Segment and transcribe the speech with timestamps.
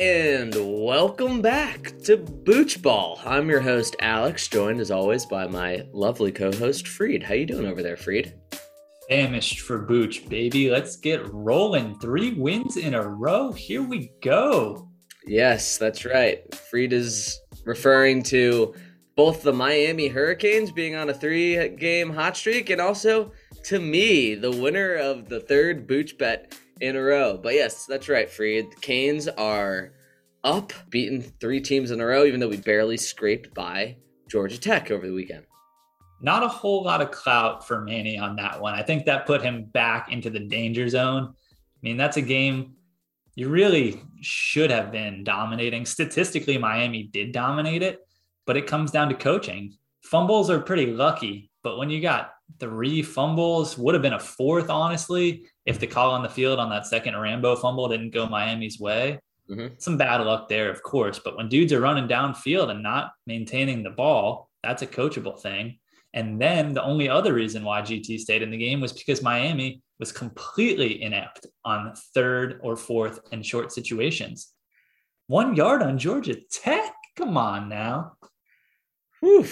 [0.00, 3.20] And welcome back to Booch Ball.
[3.22, 7.22] I'm your host Alex, joined as always by my lovely co-host Freed.
[7.22, 8.32] How you doing over there, Freed?
[9.10, 10.70] Famished for Booch, baby.
[10.70, 11.98] Let's get rolling.
[11.98, 13.52] Three wins in a row.
[13.52, 14.88] Here we go.
[15.26, 16.54] Yes, that's right.
[16.54, 18.74] Freed is referring to
[19.16, 23.32] both the Miami Hurricanes being on a three-game hot streak and also
[23.64, 27.38] to me, the winner of the third Booch bet in a row.
[27.40, 28.70] But yes, that's right, Freed.
[28.70, 29.92] The Canes are
[30.44, 33.96] up, beaten three teams in a row, even though we barely scraped by
[34.30, 35.44] Georgia Tech over the weekend.
[36.22, 38.74] Not a whole lot of clout for Manny on that one.
[38.74, 41.24] I think that put him back into the danger zone.
[41.32, 42.74] I mean, that's a game
[43.34, 45.86] you really should have been dominating.
[45.86, 48.00] Statistically, Miami did dominate it,
[48.46, 49.76] but it comes down to coaching.
[50.02, 54.70] Fumbles are pretty lucky, but when you got three fumbles, would have been a fourth,
[54.70, 58.80] honestly, if the call on the field on that second Rambo fumble didn't go Miami's
[58.80, 59.20] way.
[59.50, 59.74] Mm-hmm.
[59.78, 61.18] Some bad luck there, of course.
[61.18, 65.78] But when dudes are running downfield and not maintaining the ball, that's a coachable thing.
[66.14, 69.82] And then the only other reason why GT stayed in the game was because Miami
[69.98, 74.52] was completely inept on third or fourth and short situations.
[75.26, 76.92] One yard on Georgia Tech.
[77.16, 78.16] Come on now.
[79.20, 79.46] Whew.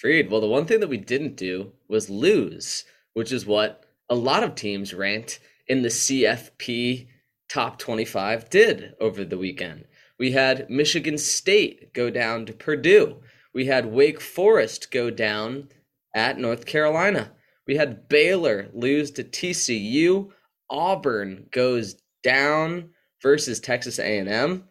[0.00, 0.30] Freed.
[0.30, 4.42] Well, the one thing that we didn't do was lose, which is what a lot
[4.42, 7.06] of teams ranked in the CFP
[7.50, 9.84] top 25 did over the weekend.
[10.18, 13.18] We had Michigan State go down to Purdue.
[13.52, 15.68] We had Wake Forest go down
[16.14, 17.32] at North Carolina.
[17.66, 20.30] We had Baylor lose to TCU.
[20.70, 22.88] Auburn goes down
[23.22, 24.64] versus Texas A&M.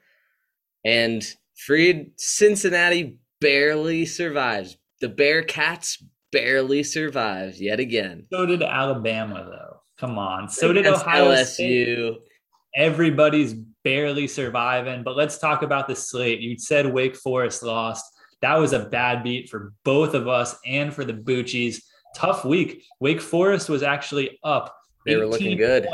[0.83, 4.75] And Freed Cincinnati barely survives.
[5.01, 8.25] The Bearcats barely survived yet again.
[8.31, 9.81] So did Alabama, though.
[9.97, 10.49] Come on.
[10.49, 11.45] So did Ohio LSU.
[11.45, 12.17] State.
[12.75, 15.03] Everybody's barely surviving.
[15.03, 16.39] But let's talk about the slate.
[16.39, 18.05] You said Wake Forest lost.
[18.41, 21.81] That was a bad beat for both of us and for the Boochies.
[22.15, 22.83] Tough week.
[22.99, 24.75] Wake Forest was actually up.
[25.05, 25.87] They were looking good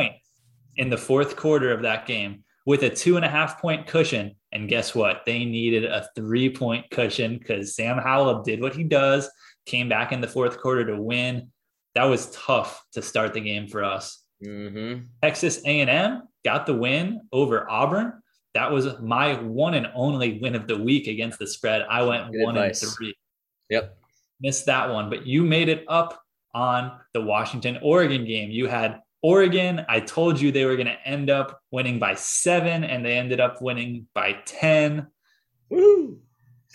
[0.78, 4.36] in the fourth quarter of that game with a two and a half point cushion.
[4.56, 5.22] And guess what?
[5.28, 9.30] They needed a three point cushion because Sam Howell did what he does,
[9.68, 11.52] came back in the fourth quarter to win.
[11.94, 14.24] That was tough to start the game for us.
[14.44, 15.04] Mm-hmm.
[15.22, 18.22] Texas A&M got the win over Auburn
[18.56, 21.86] that was my one and only win of the week against the spread.
[21.90, 22.82] I went Good one advice.
[22.82, 23.14] and three.
[23.70, 23.98] Yep.
[24.40, 26.22] Missed that one, but you made it up
[26.54, 28.50] on the Washington Oregon game.
[28.50, 29.84] You had Oregon.
[29.90, 33.40] I told you they were going to end up winning by seven, and they ended
[33.40, 35.08] up winning by 10.
[35.72, 36.20] Woo!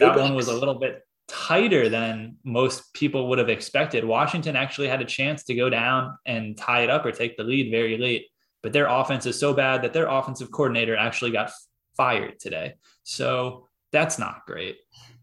[0.01, 4.05] That one was a little bit tighter than most people would have expected.
[4.05, 7.45] Washington actually had a chance to go down and tie it up or take the
[7.45, 8.27] lead very late,
[8.65, 11.53] but their offense is so bad that their offensive coordinator actually got
[11.97, 12.75] fired today.
[13.05, 14.79] So that's not great.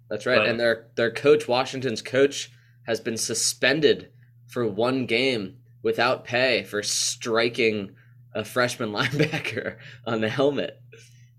[0.09, 0.37] That's right.
[0.37, 2.51] But, and their their coach, Washington's coach,
[2.85, 4.11] has been suspended
[4.47, 7.91] for one game without pay for striking
[8.33, 10.79] a freshman linebacker on the helmet.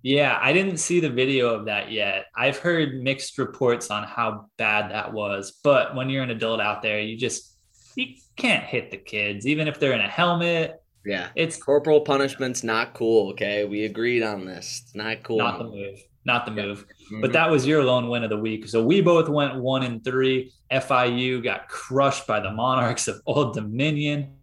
[0.03, 2.27] Yeah, I didn't see the video of that yet.
[2.37, 6.83] I've heard mixed reports on how bad that was, but when you're an adult out
[6.83, 7.57] there, you just
[7.97, 11.31] you can't hit the kids even if they're in a helmet yeah.
[11.35, 13.65] It's corporal punishment's not cool, okay?
[13.65, 14.83] We agreed on this.
[14.85, 15.39] It's not cool.
[15.39, 15.99] Not the move.
[16.29, 16.85] Not the move.
[16.85, 17.23] Mm-hmm.
[17.23, 18.69] But that was your lone win of the week.
[18.69, 20.53] So we both went one and three.
[20.71, 24.37] FIU got crushed by the Monarchs of Old Dominion.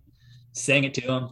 [0.54, 1.30] Sang it to them.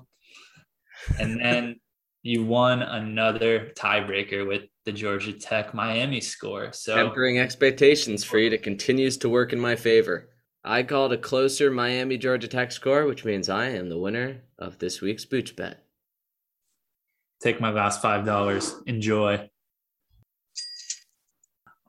[1.19, 1.80] And then
[2.22, 6.72] you won another tiebreaker with the Georgia Tech Miami score.
[6.72, 8.52] So tempering expectations for you.
[8.52, 10.30] It continues to work in my favor.
[10.64, 14.78] I called a closer Miami Georgia Tech score, which means I am the winner of
[14.78, 15.84] this week's Booch bet.
[17.41, 18.76] Take my last five dollars.
[18.85, 19.50] Enjoy.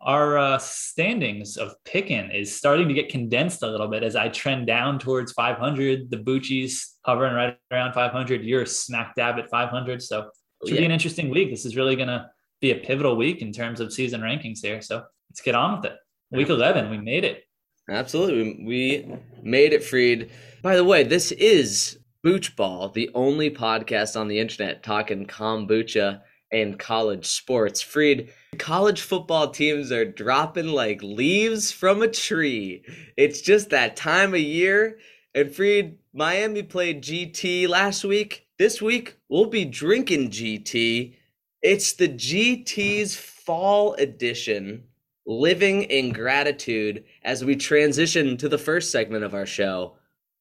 [0.05, 4.29] Our uh, standings of picking is starting to get condensed a little bit as I
[4.29, 6.11] trend down towards 500.
[6.11, 8.45] The Boochies hovering right around 500.
[8.45, 10.03] You're smack dab at 500.
[10.03, 10.81] So it oh, should yeah.
[10.81, 11.51] be an interesting week.
[11.51, 12.29] This is really going to
[12.61, 14.83] be a pivotal week in terms of season rankings here.
[14.83, 15.97] So let's get on with it.
[16.31, 17.45] Week 11, we made it.
[17.89, 18.63] Absolutely.
[18.65, 20.31] We made it freed.
[20.63, 26.21] By the way, this is Booch Ball, the only podcast on the internet talking kombucha
[26.55, 27.83] and college sports.
[27.83, 32.85] Freed, college football teams are dropping like leaves from a tree.
[33.17, 34.99] It's just that time of year.
[35.35, 38.47] And Freed, Miami played GT last week.
[38.57, 41.17] This week, we'll be drinking GT.
[41.61, 44.85] It's the GT's fall edition
[45.27, 49.95] living in gratitude as we transition to the first segment of our show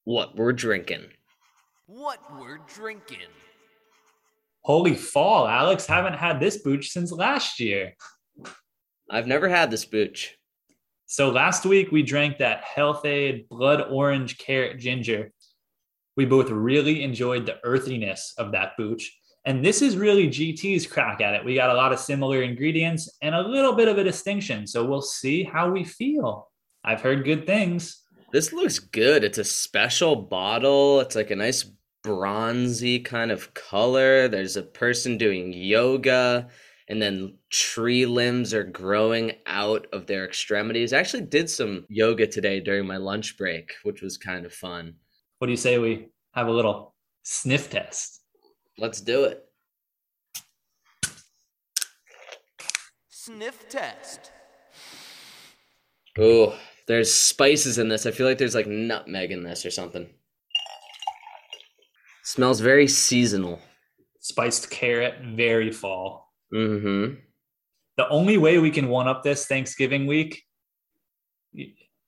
[0.04, 1.06] what we're drinking.
[1.88, 3.30] What we're drinking.
[4.64, 5.86] Holy fall, Alex.
[5.86, 7.96] Haven't had this booch since last year.
[9.10, 10.38] I've never had this booch.
[11.06, 15.32] So last week we drank that Health-Ade Blood Orange Carrot Ginger.
[16.16, 19.12] We both really enjoyed the earthiness of that booch.
[19.46, 21.44] And this is really GT's crack at it.
[21.44, 24.66] We got a lot of similar ingredients and a little bit of a distinction.
[24.66, 26.50] So we'll see how we feel.
[26.86, 28.02] I've heard good things.
[28.32, 29.26] This looks good.
[29.26, 31.02] It's a special bottle.
[31.02, 31.70] It's like a nice
[32.04, 34.28] bronzy kind of color.
[34.28, 36.50] There's a person doing yoga,
[36.90, 40.94] and then tree limbs are growing out of their extremities.
[40.94, 44.96] I actually did some yoga today during my lunch break, which was kind of fun.
[45.40, 48.22] What do you say we have a little sniff test?
[48.78, 49.46] Let's do it.
[53.10, 54.32] Sniff test.
[56.20, 56.56] Oh,
[56.88, 58.06] there's spices in this.
[58.06, 60.10] I feel like there's like nutmeg in this or something.
[62.24, 63.60] Smells very seasonal.
[64.20, 66.32] Spiced carrot, very fall.
[66.54, 67.16] Mm-hmm.
[67.98, 70.44] The only way we can one up this Thanksgiving week.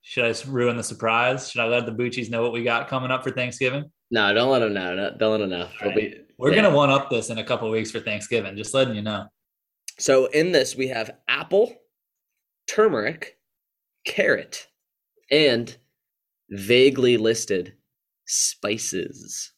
[0.01, 1.49] Should I ruin the surprise?
[1.49, 3.91] Should I let the Boochies know what we got coming up for Thanksgiving?
[4.11, 4.95] No, don't let them know.
[4.95, 5.67] No, don't let them know.
[5.83, 6.61] We'll be- We're yeah.
[6.61, 8.55] gonna one up this in a couple weeks for Thanksgiving.
[8.55, 9.25] Just letting you know.
[9.97, 11.73] So in this we have apple,
[12.67, 13.37] turmeric,
[14.05, 14.67] carrot,
[15.31, 15.75] and
[16.49, 17.73] vaguely listed
[18.25, 19.51] spices.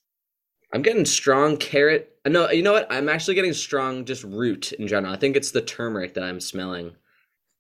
[0.74, 2.16] I'm getting strong carrot.
[2.26, 2.88] uh, No, you know what?
[2.92, 5.14] I'm actually getting strong just root in general.
[5.14, 6.96] I think it's the turmeric that I'm smelling.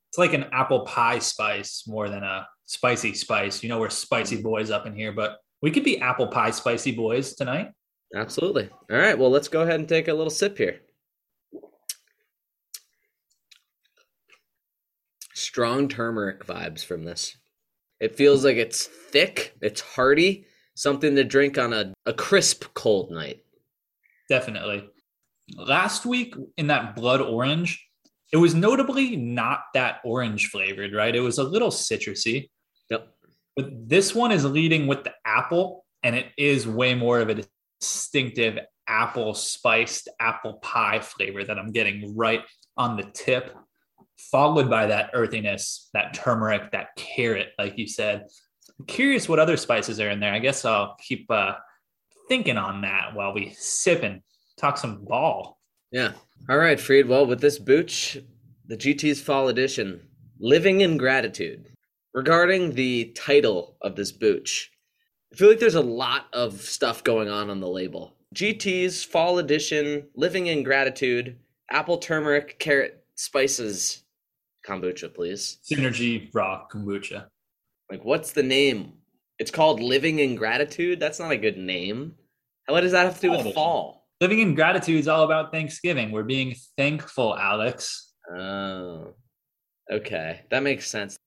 [0.09, 3.63] It's like an apple pie spice more than a spicy spice.
[3.63, 3.91] You know, we're Mm.
[3.93, 7.71] spicy boys up in here, but we could be apple pie spicy boys tonight.
[8.15, 8.69] Absolutely.
[8.91, 9.17] All right.
[9.17, 10.81] Well, let's go ahead and take a little sip here.
[15.33, 17.37] Strong turmeric vibes from this.
[17.99, 20.45] It feels like it's thick, it's hearty,
[20.77, 23.43] something to drink on a, a crisp cold night.
[24.29, 24.87] Definitely.
[25.55, 27.83] Last week in that blood orange,
[28.31, 31.15] it was notably not that orange flavored, right?
[31.15, 32.49] It was a little citrusy.
[32.89, 33.07] Yep.
[33.55, 37.43] But this one is leading with the apple, and it is way more of a
[37.81, 42.43] distinctive apple spiced apple pie flavor that I'm getting right
[42.75, 43.55] on the tip,
[44.31, 48.27] followed by that earthiness, that turmeric, that carrot, like you said.
[48.79, 50.33] I'm curious what other spices are in there.
[50.33, 51.55] I guess I'll keep uh,
[52.27, 54.21] thinking on that while we sip and
[54.57, 55.59] talk some ball.
[55.91, 56.11] Yeah.
[56.49, 57.07] All right, Freed.
[57.07, 58.17] Well, with this booch,
[58.67, 60.01] the GT's Fall Edition,
[60.39, 61.69] Living in Gratitude.
[62.13, 64.71] Regarding the title of this booch,
[65.31, 68.15] I feel like there's a lot of stuff going on on the label.
[68.35, 71.37] GT's Fall Edition, Living in Gratitude,
[71.69, 74.03] Apple Turmeric, Carrot Spices
[74.65, 75.57] kombucha, please.
[75.69, 77.27] Synergy raw kombucha.
[77.89, 78.93] Like, what's the name?
[79.39, 80.99] It's called Living in Gratitude?
[80.99, 82.15] That's not a good name.
[82.67, 83.55] What does that have to do with Edition.
[83.55, 84.07] fall?
[84.19, 86.11] Living in gratitude is all about Thanksgiving.
[86.11, 88.13] We're being thankful, Alex.
[88.35, 89.13] Oh,
[89.91, 91.17] okay, that makes sense.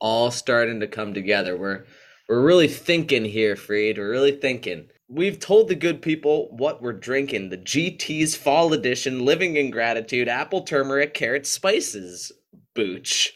[0.00, 1.56] All starting to come together.
[1.56, 1.84] We're
[2.28, 3.98] we're really thinking here, Freed.
[3.98, 4.88] We're really thinking.
[5.08, 7.50] We've told the good people what we're drinking.
[7.50, 12.32] The GT's Fall Edition, Living in Gratitude, Apple Turmeric, Carrot Spices,
[12.74, 13.32] Booch.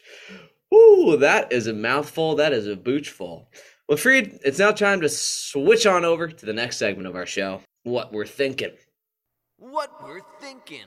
[0.75, 2.35] Ooh, that is a mouthful.
[2.35, 3.47] That is a boochful.
[3.87, 7.25] Well, Freed, it's now time to switch on over to the next segment of our
[7.25, 7.61] show.
[7.83, 8.71] What we're thinking.
[9.57, 10.85] What we're thinking.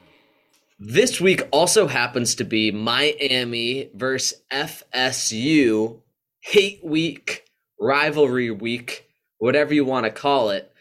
[0.81, 6.01] This week also happens to be Miami versus FSU
[6.41, 7.45] hate week,
[7.81, 10.73] rivalry week, whatever you want to call it.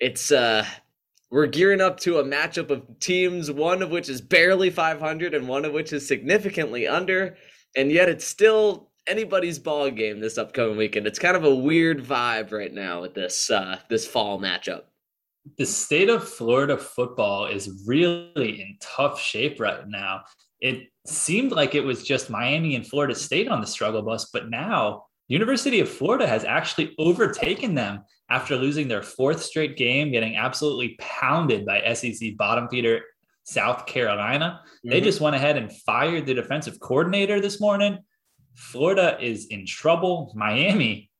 [0.00, 0.66] It's uh
[1.30, 5.48] we're gearing up to a matchup of teams, one of which is barely 500 and
[5.48, 7.38] one of which is significantly under,
[7.76, 11.06] and yet it's still anybody's ball game this upcoming weekend.
[11.06, 14.82] It's kind of a weird vibe right now with this uh this fall matchup.
[15.58, 20.22] The state of Florida football is really in tough shape right now.
[20.60, 24.50] It seemed like it was just Miami and Florida State on the struggle bus, but
[24.50, 30.36] now University of Florida has actually overtaken them after losing their fourth straight game, getting
[30.36, 33.00] absolutely pounded by SEC bottom feeder
[33.44, 34.62] South Carolina.
[34.84, 35.04] They Mhm.
[35.04, 37.98] just went ahead and fired the defensive coordinator this morning.
[38.54, 40.32] Florida is in trouble.
[40.36, 41.10] Miami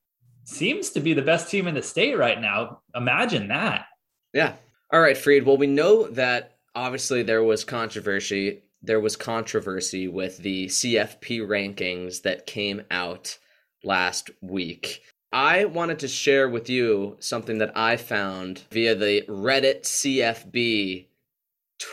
[0.45, 2.83] seems to be the best team in the state right now.
[2.95, 3.87] Imagine that.
[4.33, 4.55] Yeah.
[4.93, 5.45] All right, Freed.
[5.45, 8.63] Well, we know that obviously there was controversy.
[8.83, 13.39] There was controversy with the CFP rankings that came out
[13.85, 15.03] last week.
[15.33, 21.07] I wanted to share with you something that I found via the Reddit CFB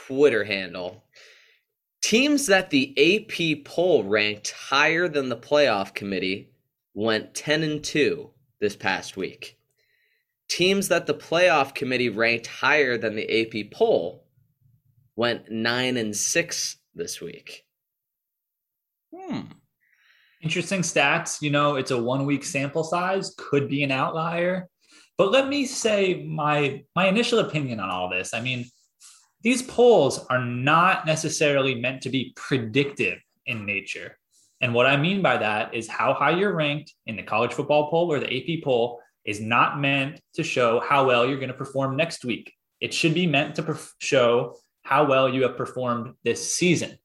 [0.08, 1.03] Twitter handle.
[2.01, 6.51] Teams that the AP poll ranked higher than the playoff committee
[6.93, 8.29] went 10 and 2
[8.60, 9.60] this past week
[10.50, 14.25] teams that the playoff committee ranked higher than the AP poll
[15.15, 17.65] went nine and six this week.
[19.15, 19.41] Hmm.
[20.41, 21.41] Interesting stats.
[21.41, 24.67] You know, it's a one week sample size, could be an outlier.
[25.17, 28.34] But let me say my my initial opinion on all this.
[28.34, 28.65] I mean,
[29.41, 34.17] these polls are not necessarily meant to be predictive in nature.
[34.62, 37.89] And what I mean by that is how high you're ranked in the college football
[37.89, 41.53] poll or the AP poll is not meant to show how well you're going to
[41.53, 42.53] perform next week.
[42.81, 46.98] It should be meant to perf- show how well you have performed this season.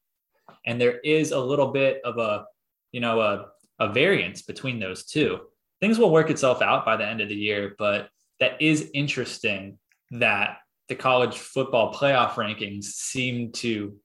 [0.65, 2.45] And there is a little bit of a,
[2.91, 3.47] you know, a,
[3.79, 5.39] a variance between those two.
[5.79, 9.77] Things will work itself out by the end of the year, but that is interesting
[10.11, 13.95] that the college football playoff rankings seem to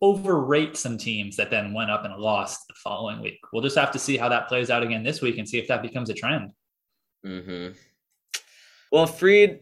[0.00, 3.38] overrate some teams that then went up and lost the following week.
[3.52, 5.68] We'll just have to see how that plays out again this week and see if
[5.68, 6.52] that becomes a trend.
[7.26, 7.72] Mm-hmm.
[8.90, 9.60] Well, Freed,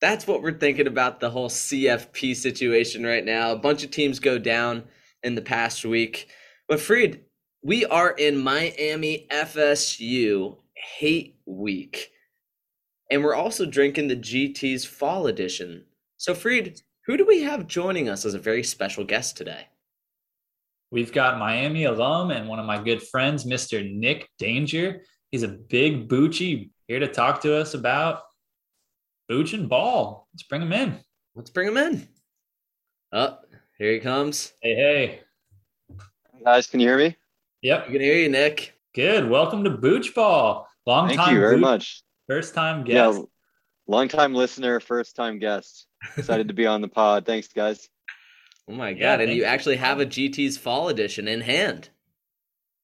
[0.00, 3.52] that's what we're thinking about the whole CFP situation right now.
[3.52, 4.84] A bunch of teams go down
[5.22, 6.28] in the past week.
[6.68, 7.20] But Freed,
[7.62, 12.10] we are in Miami FSU hate week.
[13.10, 15.84] And we're also drinking the GT's fall edition.
[16.20, 19.68] So Freed, who do we have joining us as a very special guest today?
[20.90, 23.90] We've got Miami alum and one of my good friends, Mr.
[23.90, 25.00] Nick Danger.
[25.30, 28.20] He's a big Boochie here to talk to us about
[29.30, 30.28] Booch and Ball.
[30.34, 30.98] Let's bring him in.
[31.34, 32.06] Let's bring him in.
[33.12, 33.38] Oh,
[33.78, 34.52] here he comes.
[34.60, 35.20] Hey, hey.
[36.44, 37.16] Guys, can you hear me?
[37.62, 37.84] Yep.
[37.84, 38.74] I can hear you, Nick.
[38.94, 39.26] Good.
[39.26, 40.68] Welcome to Booch Ball.
[40.84, 41.34] Long Thank time.
[41.34, 42.02] you very Booch, much.
[42.28, 43.16] First time guest.
[43.16, 43.24] Yeah,
[43.90, 45.86] long time listener, first time guest.
[46.16, 47.26] Excited to be on the pod.
[47.26, 47.88] Thanks, guys.
[48.68, 49.20] Oh my Yeah, god!
[49.20, 49.44] and you you.
[49.44, 51.90] actually have a GT's fall edition in hand.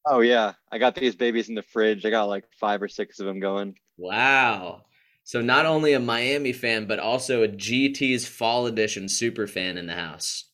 [0.05, 2.05] Oh yeah, I got these babies in the fridge.
[2.07, 3.77] I got like five or six of them going.
[3.99, 4.85] Wow!
[5.25, 9.87] So not only a Miami fan, but also a GT's fall edition super fan in
[9.87, 10.45] the house.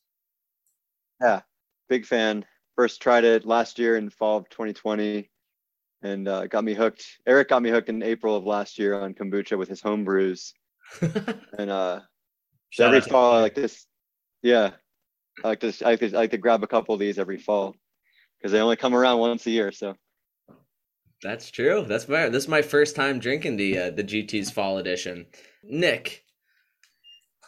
[1.20, 1.42] Yeah,
[1.88, 2.44] big fan.
[2.76, 5.30] First tried it last year in fall of 2020,
[6.02, 7.04] and uh, got me hooked.
[7.26, 10.52] Eric got me hooked in April of last year on kombucha with his home brews,
[11.58, 12.00] and uh,
[12.78, 13.86] every fall I like this.
[14.42, 14.70] Yeah,
[15.44, 15.82] I like this.
[15.82, 17.76] I like, to, I like to grab a couple of these every fall
[18.38, 19.72] because they only come around once a year.
[19.72, 19.94] So
[21.22, 21.84] That's true.
[21.86, 25.26] That's my this is my first time drinking the uh, the GT's fall edition.
[25.62, 26.24] Nick,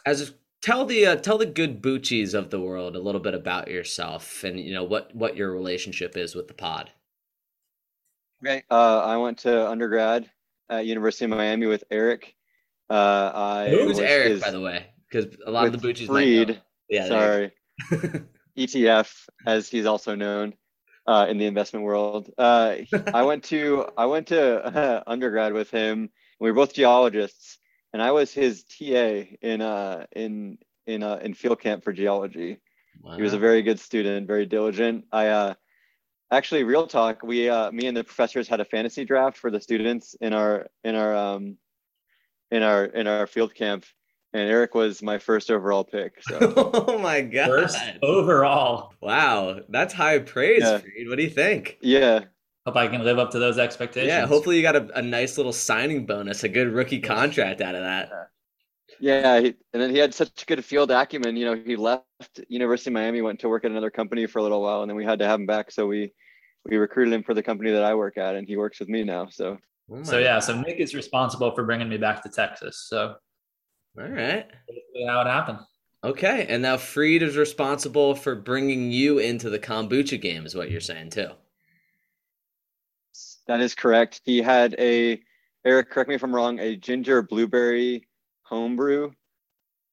[0.05, 3.69] as tell the uh, tell the good Boochies of the world a little bit about
[3.69, 6.91] yourself and you know what what your relationship is with the pod.
[8.45, 8.63] Okay.
[8.69, 10.29] Uh, I went to undergrad
[10.69, 12.35] at University of Miami with Eric.
[12.87, 14.85] Uh, I Who's was Eric, his- by the way?
[15.09, 16.05] Because a lot of the know.
[16.05, 16.61] Freed.
[16.87, 17.51] Yeah, Sorry,
[18.57, 20.53] ETF, as he's also known
[21.07, 22.29] uh, in the investment world.
[22.37, 22.75] Uh,
[23.13, 26.09] I went to I went to uh, undergrad with him.
[26.39, 27.57] We were both geologists,
[27.93, 32.59] and I was his TA in uh in in uh, in field camp for geology.
[33.15, 35.05] He was a very good student, very diligent.
[35.11, 35.53] I uh,
[36.31, 37.23] actually, real talk.
[37.23, 40.67] We, uh, me and the professors had a fantasy draft for the students in our
[40.83, 41.57] in our um,
[42.51, 43.85] in our in our field camp,
[44.33, 46.21] and Eric was my first overall pick.
[46.21, 46.53] So
[46.87, 47.47] oh my god!
[47.47, 48.93] First overall.
[49.01, 50.79] Wow, that's high praise, Yeah.
[50.79, 51.07] Freed.
[51.09, 51.77] What do you think?
[51.81, 52.25] yeah,
[52.65, 54.09] Hope I can live up to those expectations.
[54.09, 57.75] Yeah, hopefully you got a, a nice little signing bonus, a good rookie contract out
[57.75, 58.09] of that.
[58.99, 61.35] Yeah, he, and then he had such good field acumen.
[61.35, 62.03] You know, he left
[62.47, 64.95] University of Miami, went to work at another company for a little while, and then
[64.95, 65.71] we had to have him back.
[65.71, 66.13] So we
[66.65, 69.03] we recruited him for the company that I work at, and he works with me
[69.03, 69.27] now.
[69.29, 69.57] So
[69.91, 72.85] Oh So my yeah, so Nick is responsible for bringing me back to Texas.
[72.89, 73.15] So
[73.97, 74.47] all right.
[74.67, 75.59] basically how it happened.
[76.03, 80.69] Okay, and now Freed is responsible for bringing you into the kombucha game, is what
[80.69, 81.29] you're saying too.
[83.47, 84.21] That is correct.
[84.23, 85.21] He had a
[85.63, 88.07] Eric, correct me if I'm wrong, a ginger blueberry
[88.45, 89.11] homebrew.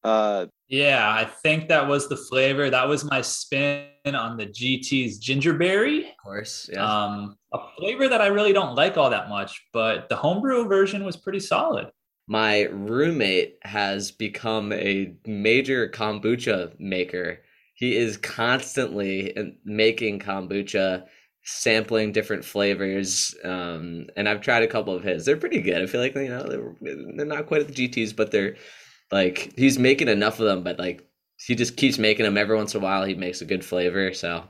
[0.03, 2.69] Uh, Yeah, I think that was the flavor.
[2.69, 6.09] That was my spin on the GT's gingerberry.
[6.09, 6.83] Of course, yeah.
[6.83, 11.05] Um, a flavor that I really don't like all that much, but the homebrew version
[11.05, 11.91] was pretty solid.
[12.27, 17.41] My roommate has become a major kombucha maker.
[17.75, 21.03] He is constantly making kombucha,
[21.43, 25.25] sampling different flavors, um, and I've tried a couple of his.
[25.25, 25.81] They're pretty good.
[25.81, 28.55] I feel like you know they're they're not quite at the GTS, but they're
[29.11, 30.63] like he's making enough of them.
[30.63, 31.07] But like
[31.37, 33.03] he just keeps making them every once in a while.
[33.03, 34.45] He makes a good flavor, so.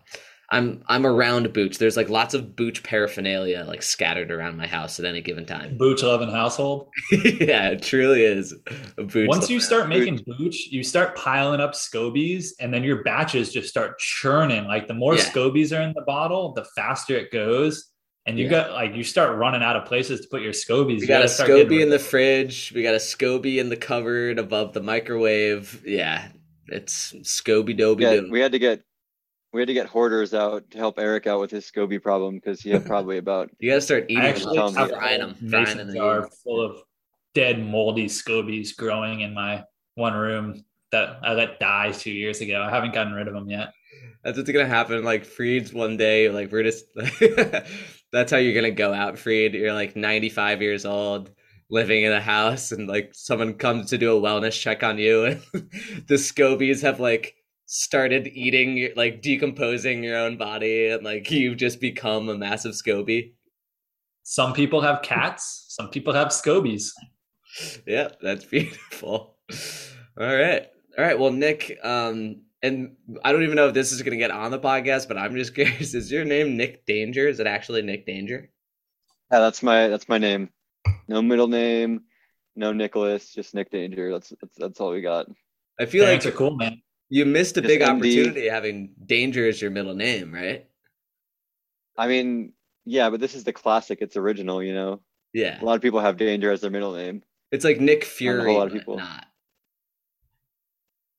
[0.53, 1.79] I'm I'm around Booch.
[1.79, 5.77] There's like lots of Booch paraphernalia like scattered around my house at any given time.
[5.77, 6.89] Booch loving household.
[7.11, 8.53] yeah, it truly is.
[8.97, 9.65] A Booch Once you lover.
[9.65, 14.65] start making booch, you start piling up scobies, and then your batches just start churning.
[14.65, 15.23] Like the more Yeah.
[15.23, 17.89] scobies are in the bottle, the faster it goes.
[18.25, 18.51] And you Yeah.
[18.51, 20.97] got like you start running out of places to put your scobies.
[20.97, 22.71] We You got a gotta getting SCOBY in the fridge.
[22.75, 25.81] We got a SCOBY in the cupboard above the microwave.
[25.85, 26.27] Yeah,
[26.67, 28.81] It's Scooby Dooby Yeah, we had to get
[29.53, 32.61] we had to get hoarders out to help Eric out with his SCOBY problem because
[32.61, 34.35] he had probably about You gotta start eating I them.
[34.35, 34.77] actually Tell me.
[34.77, 35.95] have frying them, frying them.
[35.95, 36.81] jar full of
[37.35, 39.63] dead moldy scobies growing in my
[39.95, 42.61] one room that I let die two years ago.
[42.61, 43.73] I haven't gotten rid of them yet.
[44.23, 45.03] That's what's gonna happen.
[45.03, 46.85] Like Freed's one day, like we're just
[48.11, 49.53] that's how you're gonna go out, Freed.
[49.53, 51.31] You're like 95 years old,
[51.69, 55.25] living in a house, and like someone comes to do a wellness check on you,
[55.25, 55.41] and
[56.07, 57.35] the scobies have like
[57.75, 63.33] started eating, like decomposing your own body, and like you've just become a massive scoby
[64.21, 66.91] Some people have cats, some people have scobies.
[67.87, 69.37] Yeah, that's beautiful.
[70.19, 70.67] All right.
[70.97, 71.17] All right.
[71.17, 74.59] Well, Nick, um, and I don't even know if this is gonna get on the
[74.59, 77.27] podcast, but I'm just curious, is your name Nick Danger?
[77.27, 78.51] Is it actually Nick Danger?
[79.31, 79.39] yeah.
[79.39, 80.49] That's my that's my name.
[81.07, 82.01] No middle name,
[82.55, 84.11] no Nicholas, just Nick Danger.
[84.13, 85.25] That's that's, that's all we got.
[85.79, 86.83] I feel Parents like are cool, man.
[87.13, 87.89] You missed a Just big MD.
[87.89, 90.65] opportunity having Danger as your middle name, right?
[91.95, 92.53] I mean,
[92.85, 93.99] yeah, but this is the classic.
[94.01, 94.99] It's original, you know.
[95.31, 95.61] Yeah.
[95.61, 97.21] A lot of people have Danger as their middle name.
[97.51, 98.97] It's like Nick a Fury, whole lot of people.
[98.97, 99.27] not.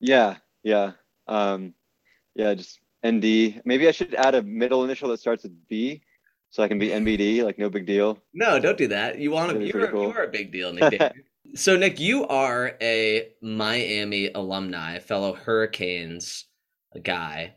[0.01, 0.91] Yeah, yeah,
[1.29, 1.73] um,
[2.35, 2.53] yeah.
[2.55, 3.61] Just ND.
[3.63, 6.01] Maybe I should add a middle initial that starts with B,
[6.49, 7.41] so I can be NBD.
[7.45, 8.19] Like no big deal.
[8.33, 9.17] No, don't do that.
[9.17, 10.09] You want to you're, cool.
[10.09, 11.23] you are a big deal, Nick Danger.
[11.53, 16.45] So Nick, you are a Miami alumni, fellow Hurricanes
[17.03, 17.55] guy.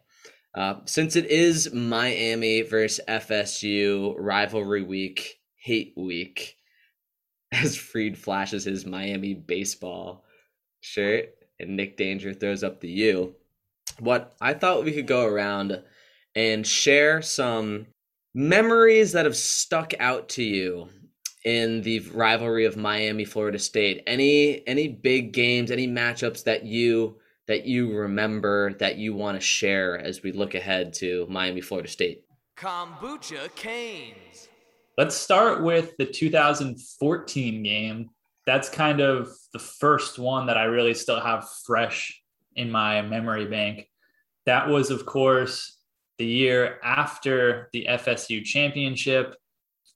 [0.54, 6.57] Uh, since it is Miami versus FSU rivalry week, hate week,
[7.52, 10.25] as Freed flashes his Miami baseball
[10.80, 13.35] shirt and Nick Danger throws up the U,
[13.99, 15.83] what I thought we could go around
[16.35, 17.86] and share some
[18.34, 20.89] memories that have stuck out to you
[21.49, 24.02] in the rivalry of Miami Florida State.
[24.06, 29.41] Any any big games, any matchups that you that you remember that you want to
[29.41, 32.25] share as we look ahead to Miami Florida State.
[32.58, 34.49] Kombucha Canes.
[34.99, 38.11] Let's start with the 2014 game.
[38.45, 42.23] That's kind of the first one that I really still have fresh
[42.56, 43.89] in my memory bank.
[44.45, 45.78] That was, of course,
[46.19, 49.34] the year after the FSU championship,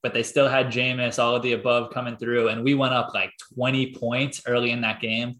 [0.02, 3.14] but they still had Jameis, all of the above coming through, and we went up
[3.14, 5.34] like 20 points early in that game.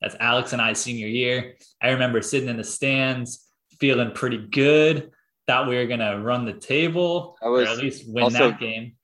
[0.00, 1.54] That's Alex and I's senior year.
[1.82, 3.46] I remember sitting in the stands,
[3.80, 5.10] feeling pretty good.
[5.46, 8.60] Thought we were gonna run the table, I was or at least win also- that
[8.60, 8.94] game.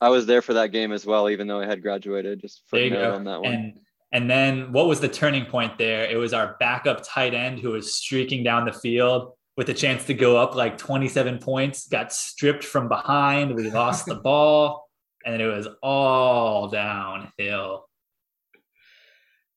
[0.00, 2.40] I was there for that game as well, even though I had graduated.
[2.40, 3.52] Just footnote on that one.
[3.54, 3.80] And
[4.12, 6.04] and then what was the turning point there?
[6.08, 10.04] It was our backup tight end who was streaking down the field with a chance
[10.06, 13.54] to go up like 27 points, got stripped from behind.
[13.54, 14.88] We lost the ball,
[15.24, 17.88] and it was all downhill.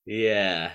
[0.06, 0.72] Yeah.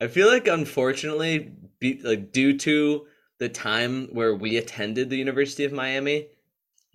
[0.00, 3.06] I feel like unfortunately be, like due to
[3.38, 6.28] the time where we attended the University of Miami,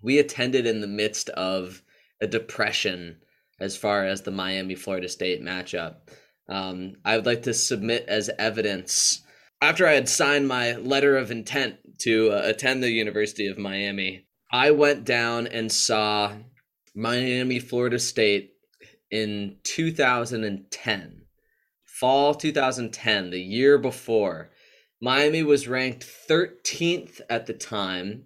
[0.02, 1.82] we attended in the midst of
[2.20, 3.16] a depression
[3.58, 5.96] as far as the Miami Florida State matchup.
[6.48, 9.22] Um, I would like to submit as evidence
[9.60, 14.26] after I had signed my letter of intent to uh, attend the University of Miami,
[14.50, 16.32] I went down and saw
[16.94, 18.54] Miami Florida State
[19.10, 21.22] in 2010,
[21.84, 24.50] fall 2010, the year before.
[25.00, 28.24] Miami was ranked 13th at the time,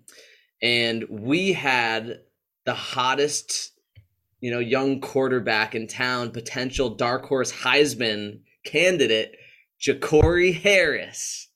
[0.62, 2.20] and we had
[2.64, 3.72] the hottest,
[4.40, 9.36] you know, young quarterback in town, potential dark horse Heisman candidate,
[9.84, 11.48] Jacory Harris.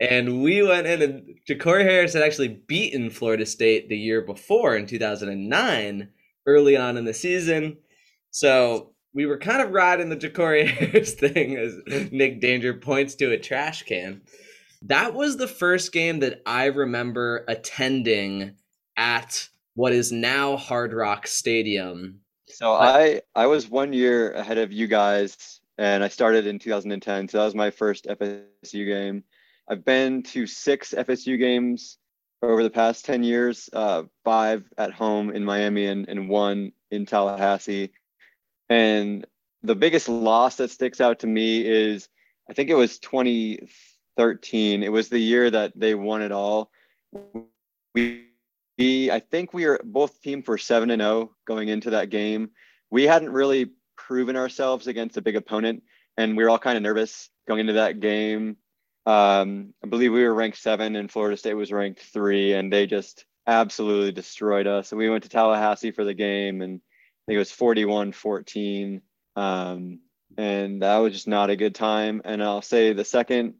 [0.00, 4.74] And we went in, and Jacory Harris had actually beaten Florida State the year before
[4.74, 6.08] in 2009,
[6.46, 7.78] early on in the season.
[8.30, 13.30] So we were kind of riding the Jacory Harris thing, as Nick Danger points to
[13.30, 14.22] a trash can.
[14.82, 18.56] That was the first game that I remember attending
[18.96, 22.20] at what is now Hard Rock Stadium.
[22.48, 27.28] So I I was one year ahead of you guys, and I started in 2010.
[27.28, 29.24] So that was my first FSU game.
[29.68, 31.98] I've been to six FSU games
[32.42, 37.06] over the past 10 years, uh, five at home in Miami and, and one in
[37.06, 37.92] Tallahassee.
[38.68, 39.24] And
[39.62, 42.08] the biggest loss that sticks out to me is
[42.50, 44.82] I think it was 2013.
[44.82, 46.70] It was the year that they won it all.
[47.94, 48.26] We,
[48.76, 52.50] we I think we were both team for 7 and 0 going into that game.
[52.90, 55.82] We hadn't really proven ourselves against a big opponent
[56.16, 58.56] and we were all kind of nervous going into that game.
[59.06, 62.86] Um, I believe we were ranked 7 and Florida State was ranked 3 and they
[62.86, 64.88] just absolutely destroyed us.
[64.88, 69.02] So we went to Tallahassee for the game and I think it was 41 14.
[69.36, 70.00] Um,
[70.36, 72.22] and that was just not a good time.
[72.24, 73.54] And I'll say the second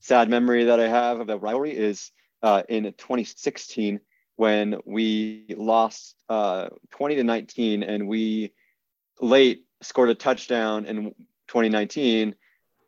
[0.00, 2.10] sad memory that I have of that rivalry is
[2.42, 4.00] uh, in 2016
[4.36, 8.52] when we lost uh, 20 to 19 and we
[9.20, 11.14] late scored a touchdown in
[11.48, 12.34] 2019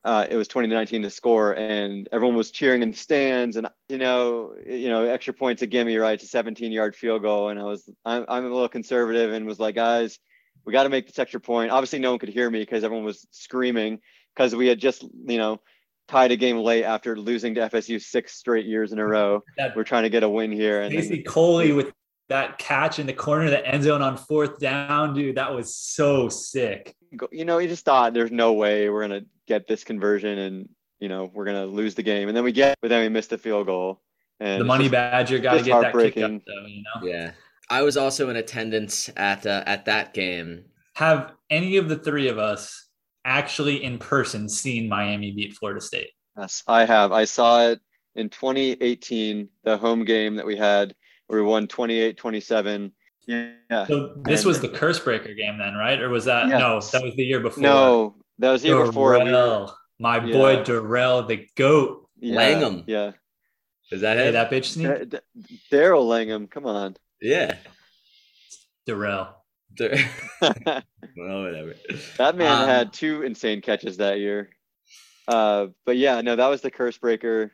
[0.07, 3.57] uh, it was 2019 to score, and everyone was cheering in the stands.
[3.57, 6.13] And you know, you know, extra points a gimme, right?
[6.13, 9.45] It's a 17 yard field goal, and I was, I'm, I'm a little conservative, and
[9.45, 10.21] was like, guys,
[10.65, 11.73] we got to make this extra point.
[11.73, 13.99] Obviously, no one could hear me because everyone was screaming
[14.33, 15.61] because we had just, you know,
[16.07, 19.43] tied a game late after losing to FSU six straight years in a row.
[19.59, 20.83] That, We're trying to get a win here.
[20.83, 21.93] And Stacy Coley with
[22.29, 25.77] that catch in the corner of the end zone on fourth down, dude, that was
[25.77, 26.95] so sick.
[27.31, 31.09] You know, you just thought there's no way we're gonna get this conversion and you
[31.09, 32.29] know we're gonna lose the game.
[32.29, 34.03] And then we get but then we missed the field goal.
[34.41, 37.07] And the money just, badger got to get that kick up though you know?
[37.07, 37.33] Yeah.
[37.71, 40.65] I was also in attendance at uh, at that game.
[40.95, 42.89] Have any of the three of us
[43.25, 46.11] actually in person seen miami beat florida state?
[46.37, 47.13] Yes i have.
[47.13, 47.81] I saw it
[48.15, 50.89] in 2018 the home game that we had.
[50.89, 52.93] where we won 28 27
[53.27, 53.87] yeah.
[53.87, 56.01] So this and, was the curse breaker game then, right?
[56.01, 56.61] Or was that yes.
[56.61, 56.81] no?
[56.81, 57.63] That was the year before.
[57.63, 59.19] No, that was the year before.
[59.19, 59.33] We
[59.99, 60.33] my yeah.
[60.33, 62.09] boy Darrell, the goat.
[62.19, 62.85] Yeah, Langham.
[62.87, 63.13] Yeah.
[63.91, 64.33] Is that hey, it?
[64.33, 65.09] That bitch sneak?
[65.11, 65.19] D-
[65.71, 66.47] Darrell Langham.
[66.47, 66.97] Come on.
[67.21, 67.57] Yeah.
[68.87, 69.29] Darrell.
[69.81, 70.83] well,
[71.17, 71.75] whatever.
[72.17, 74.51] That man um, had two insane catches that year.
[75.29, 77.53] Uh, but yeah, no, that was the curse breaker.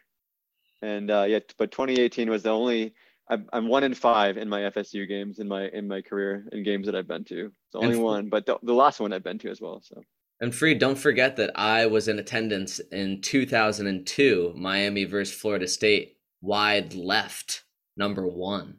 [0.83, 2.95] And uh, yeah, but 2018 was the only.
[3.33, 6.63] I'm, I'm one in five in my FSU games in my in my career in
[6.63, 7.47] games that I've been to.
[7.47, 9.81] It's only one, but the, the last one I've been to as well.
[9.83, 10.03] So
[10.41, 10.75] and free.
[10.75, 17.65] don't forget that I was in attendance in 2002, Miami versus Florida State, wide left,
[17.97, 18.77] number one.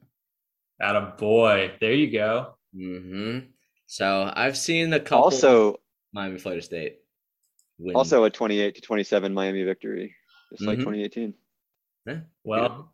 [0.79, 2.55] At a boy, there you go.
[2.75, 3.47] Mm-hmm.
[3.87, 5.23] So I've seen a couple.
[5.23, 5.79] Also,
[6.13, 6.99] Miami Florida State.
[7.79, 7.95] Win.
[7.95, 10.13] Also a 28 to 27 Miami victory,
[10.51, 10.69] just mm-hmm.
[10.69, 11.33] like 2018.
[12.05, 12.19] Yeah.
[12.43, 12.92] Well, yeah.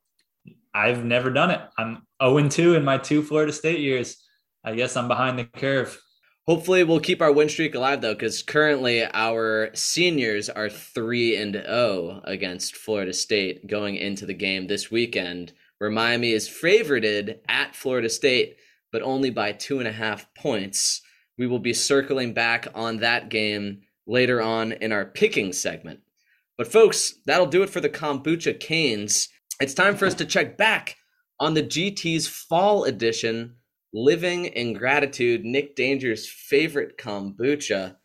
[0.73, 1.62] I've never done it.
[1.77, 4.17] I'm 0 2 in my two Florida State years.
[4.63, 5.99] I guess I'm behind the curve.
[6.47, 11.53] Hopefully, we'll keep our win streak alive though, because currently our seniors are three and
[11.53, 17.38] zero oh against Florida State going into the game this weekend, where Miami is favorited
[17.47, 18.58] at Florida State,
[18.91, 21.01] but only by two and a half points.
[21.38, 25.99] We will be circling back on that game later on in our picking segment.
[26.58, 29.29] But folks, that'll do it for the Kombucha Canes.
[29.62, 30.95] It's time for us to check back
[31.41, 33.56] on the GT's fall edition
[33.93, 37.98] Living in Gratitude, Nick Danger's favorite kombucha.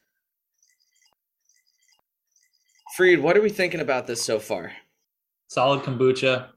[2.96, 4.72] Freed, what are we thinking about this so far?
[5.46, 6.48] Solid kombucha.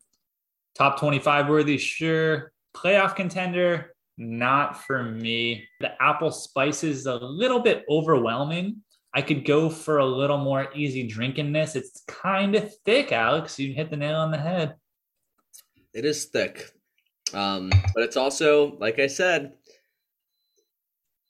[0.76, 2.52] Top 25 worthy, sure.
[2.76, 5.68] Playoff contender, not for me.
[5.80, 8.78] The apple spice is a little bit overwhelming.
[9.14, 11.76] I could go for a little more easy drinkingness.
[11.76, 13.60] It's kind of thick, Alex.
[13.60, 14.74] You hit the nail on the head.
[15.98, 16.70] It is thick.
[17.34, 19.54] Um, but it's also, like I said,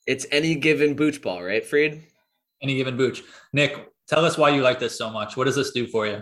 [0.06, 2.04] it's any given booch ball, right, Freed?
[2.62, 3.24] Any given booch.
[3.54, 5.38] Nick, tell us why you like this so much.
[5.38, 6.22] What does this do for you?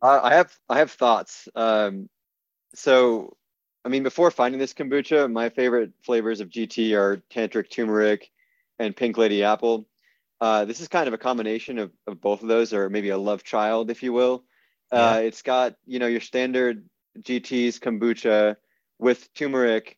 [0.00, 1.46] Uh, I have I have thoughts.
[1.54, 2.08] Um,
[2.74, 3.36] so,
[3.84, 8.30] I mean, before finding this kombucha, my favorite flavors of GT are tantric turmeric
[8.78, 9.86] and pink lady apple.
[10.40, 13.18] Uh, this is kind of a combination of, of both of those, or maybe a
[13.18, 14.44] love child, if you will.
[14.90, 15.26] Uh, yeah.
[15.26, 18.56] It's got you know your standard GT's kombucha
[18.98, 19.96] with turmeric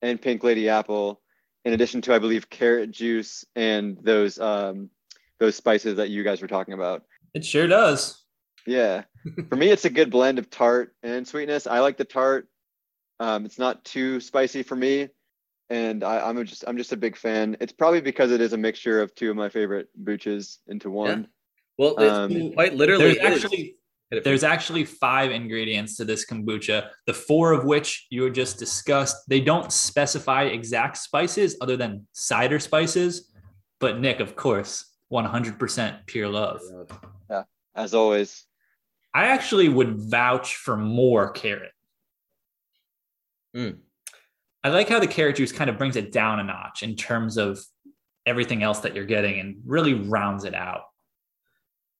[0.00, 1.20] and pink lady apple,
[1.64, 4.90] in addition to I believe carrot juice and those um,
[5.38, 7.02] those spices that you guys were talking about.
[7.34, 8.22] It sure does.
[8.66, 9.04] Yeah,
[9.48, 11.66] for me, it's a good blend of tart and sweetness.
[11.66, 12.48] I like the tart.
[13.20, 15.08] Um, it's not too spicy for me,
[15.70, 17.56] and I, am just I'm just a big fan.
[17.60, 21.22] It's probably because it is a mixture of two of my favorite booches into one.
[21.22, 21.26] Yeah.
[21.78, 23.76] Well, um, quite literally, actually
[24.24, 29.16] there's actually five ingredients to this kombucha, the four of which you just discussed.
[29.28, 33.32] They don't specify exact spices other than cider spices.
[33.80, 36.60] But Nick, of course, 100% pure love.
[37.30, 37.44] Yeah,
[37.74, 38.44] as always.
[39.14, 41.72] I actually would vouch for more carrot.
[43.56, 43.78] Mm.
[44.64, 47.36] I like how the carrot juice kind of brings it down a notch in terms
[47.36, 47.58] of
[48.24, 50.82] everything else that you're getting and really rounds it out.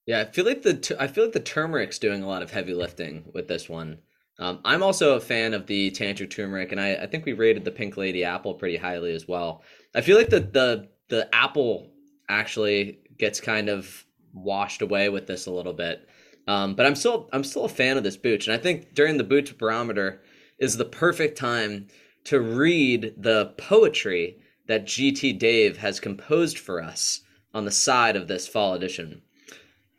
[0.07, 2.75] Yeah, I feel like the I feel like the turmeric's doing a lot of heavy
[2.75, 3.99] lifting with this one.
[4.39, 7.65] Um, I'm also a fan of the tantric turmeric, and I, I think we rated
[7.65, 9.63] the Pink Lady apple pretty highly as well.
[9.95, 11.93] I feel like the the the apple
[12.29, 16.09] actually gets kind of washed away with this a little bit.
[16.49, 19.19] Um, but I'm still I'm still a fan of this booch, and I think during
[19.19, 20.23] the booch barometer
[20.59, 21.87] is the perfect time
[22.25, 27.21] to read the poetry that GT Dave has composed for us
[27.55, 29.23] on the side of this fall edition.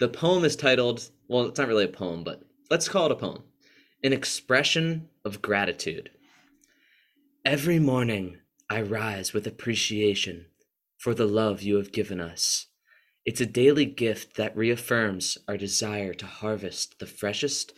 [0.03, 3.15] The poem is titled, well, it's not really a poem, but let's call it a
[3.15, 3.43] poem
[4.03, 6.09] An Expression of Gratitude.
[7.45, 8.39] Every morning,
[8.69, 10.47] I rise with appreciation
[10.97, 12.67] for the love you have given us.
[13.23, 17.71] It's a daily gift that reaffirms our desire to harvest the freshest,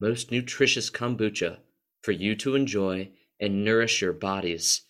[0.00, 1.58] most nutritious kombucha
[2.00, 4.82] for you to enjoy and nourish your bodies.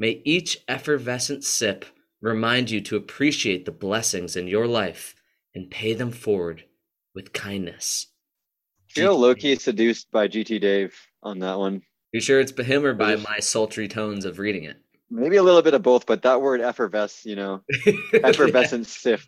[0.00, 1.84] May each effervescent sip
[2.20, 5.14] remind you to appreciate the blessings in your life
[5.54, 6.64] and pay them forward
[7.14, 8.06] with kindness.
[8.88, 11.82] Feel low key seduced by GT Dave on that one.
[12.12, 14.76] You sure it's by him or by my sultry tones of reading it?
[15.10, 17.62] Maybe a little bit of both, but that word effervesce, you know,
[18.14, 19.20] effervescent sip,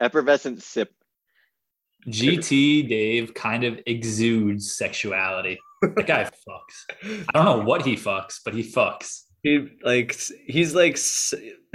[0.00, 0.92] effervescent sip.
[2.08, 5.58] GT Dave kind of exudes sexuality.
[5.82, 7.24] That guy fucks.
[7.28, 9.22] I don't know what he fucks, but he fucks.
[9.42, 11.34] He like he's like s-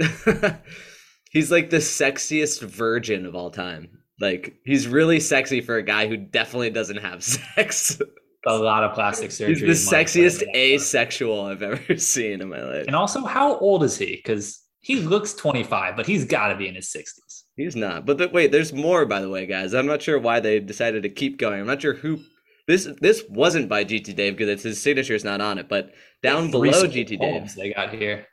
[1.36, 3.90] he's like the sexiest virgin of all time.
[4.18, 7.22] Like he's really sexy for a guy who definitely doesn't have
[7.56, 8.00] sex.
[8.46, 9.68] A lot of plastic surgery.
[9.68, 12.86] He's the sexiest asexual I've ever seen in my life.
[12.86, 14.16] And also, how old is he?
[14.16, 17.42] Because he looks 25, but he's got to be in his 60s.
[17.56, 18.06] He's not.
[18.06, 19.74] But the, wait, there's more by the way, guys.
[19.74, 21.60] I'm not sure why they decided to keep going.
[21.60, 22.20] I'm not sure who
[22.66, 26.50] this this wasn't by GT Dave because his signature is not on it, but down
[26.50, 27.54] below GT Dave.
[27.54, 28.26] They got here.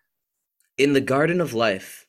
[0.77, 2.03] In the garden of life,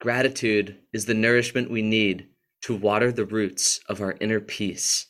[0.00, 2.28] gratitude is the nourishment we need
[2.62, 5.06] to water the roots of our inner peace.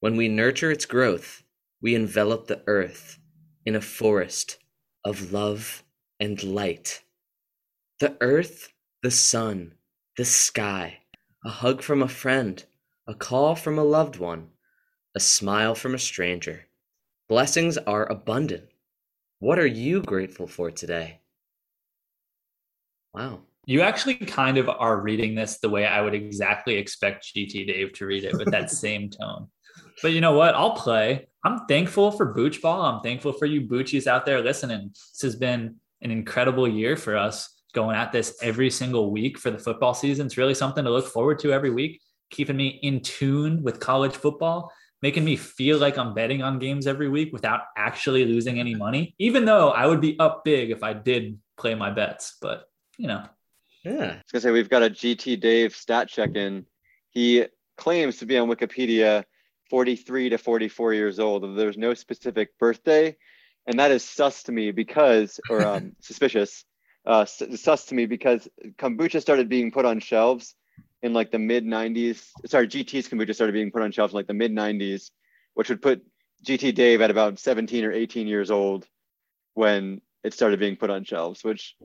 [0.00, 1.42] When we nurture its growth,
[1.82, 3.18] we envelop the earth
[3.66, 4.58] in a forest
[5.04, 5.82] of love
[6.18, 7.02] and light.
[8.00, 8.72] The earth,
[9.02, 9.74] the sun,
[10.16, 10.98] the sky,
[11.44, 12.64] a hug from a friend,
[13.06, 14.48] a call from a loved one,
[15.14, 16.66] a smile from a stranger.
[17.28, 18.64] Blessings are abundant.
[19.38, 21.20] What are you grateful for today?
[23.14, 23.40] Wow.
[23.70, 27.92] You actually kind of are reading this the way I would exactly expect GT Dave
[27.92, 29.46] to read it with that same tone.
[30.02, 30.56] But you know what?
[30.56, 31.28] I'll play.
[31.44, 32.82] I'm thankful for Booch Ball.
[32.82, 34.88] I'm thankful for you Boochies out there listening.
[34.88, 39.52] This has been an incredible year for us going at this every single week for
[39.52, 40.26] the football season.
[40.26, 44.16] It's really something to look forward to every week, keeping me in tune with college
[44.16, 48.74] football, making me feel like I'm betting on games every week without actually losing any
[48.74, 52.36] money, even though I would be up big if I did play my bets.
[52.40, 52.64] But,
[52.98, 53.22] you know,
[53.84, 53.92] Yeah.
[53.92, 56.66] I was gonna say we've got a GT Dave stat check in.
[57.10, 59.24] He claims to be on Wikipedia
[59.70, 61.56] 43 to 44 years old.
[61.56, 63.16] There's no specific birthday,
[63.66, 66.64] and that is sus to me because, or um, suspicious,
[67.06, 70.54] uh, sus sus to me because kombucha started being put on shelves
[71.02, 72.26] in like the mid 90s.
[72.46, 75.10] Sorry, GT's kombucha started being put on shelves in like the mid 90s,
[75.54, 76.04] which would put
[76.44, 78.86] GT Dave at about 17 or 18 years old
[79.54, 81.42] when it started being put on shelves.
[81.44, 81.76] Which,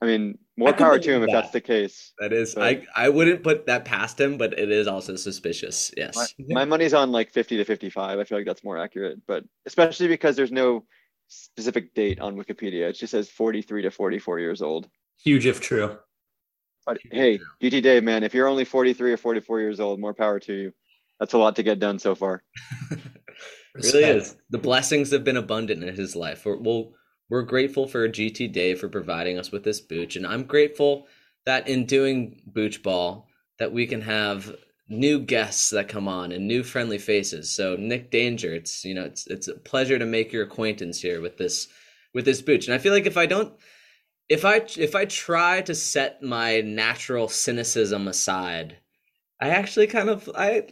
[0.00, 2.12] I mean, more I power to him believe if that's the case.
[2.20, 5.92] That is, But- I I wouldn't put that past him, but it is also suspicious.
[5.96, 6.16] Yes.
[6.16, 6.26] My,
[6.60, 8.18] my money's on like 50 to 55.
[8.18, 10.84] I feel like that's more accurate, but especially because there's no
[11.26, 12.88] specific date on Wikipedia.
[12.88, 14.88] It just says 43 to 44 years old.
[15.22, 15.98] huge if true.
[16.86, 20.40] But hey, GT Dave, man, if you're only 43 or 44 years old, more power
[20.40, 20.72] to you.
[21.20, 22.42] That's a lot to get done so far.
[23.74, 24.36] Really is.
[24.50, 26.44] The blessings have been abundant in his life.
[26.44, 26.92] We're, we'll,
[27.28, 31.06] we're grateful for GT Dave for providing us with this booch, and I'm grateful
[31.46, 33.26] that in doing Booch Ball
[33.58, 34.54] that we can have
[34.88, 37.50] new guests that come on and new friendly faces.
[37.50, 41.20] So Nick Danger, it's you know it's it's a pleasure to make your acquaintance here
[41.20, 41.68] with this
[42.14, 43.54] with this booch, and I feel like if I don't
[44.28, 48.78] if I if I try to set my natural cynicism aside,
[49.40, 50.68] I actually kind of I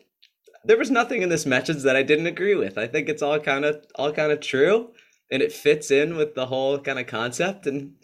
[0.64, 2.76] there was nothing in this message that I didn't agree with.
[2.76, 4.92] I think it's all kind of all kind of true,
[5.30, 7.66] and it fits in with the whole kind of concept.
[7.66, 7.94] And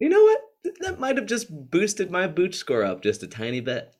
[0.00, 0.40] you know what?
[0.80, 3.94] That might have just boosted my boot score up just a tiny bit.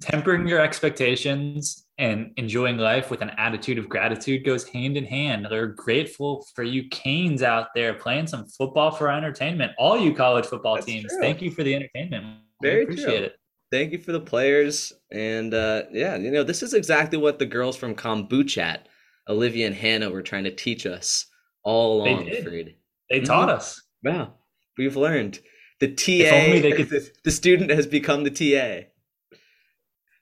[0.00, 5.46] tempering your expectations and enjoying life with an attitude of gratitude goes hand in hand.
[5.50, 9.72] They're grateful for you Canes out there playing some football for entertainment.
[9.78, 11.20] All you college football That's teams, true.
[11.20, 12.40] thank you for the entertainment.
[12.60, 13.26] We Very appreciate true.
[13.26, 13.36] it.
[13.72, 17.46] Thank you for the players, and uh, yeah, you know this is exactly what the
[17.46, 18.82] girls from Kombuchat,
[19.28, 21.26] Olivia and Hannah, were trying to teach us
[21.66, 22.24] all They along.
[22.26, 22.44] did.
[22.44, 22.76] Freed.
[23.10, 23.24] They Mhm.
[23.26, 23.82] taught us.
[24.02, 24.34] Wow,
[24.78, 25.40] we've learned.
[25.80, 26.88] The TA, they could-
[27.24, 28.86] the student has become the TA.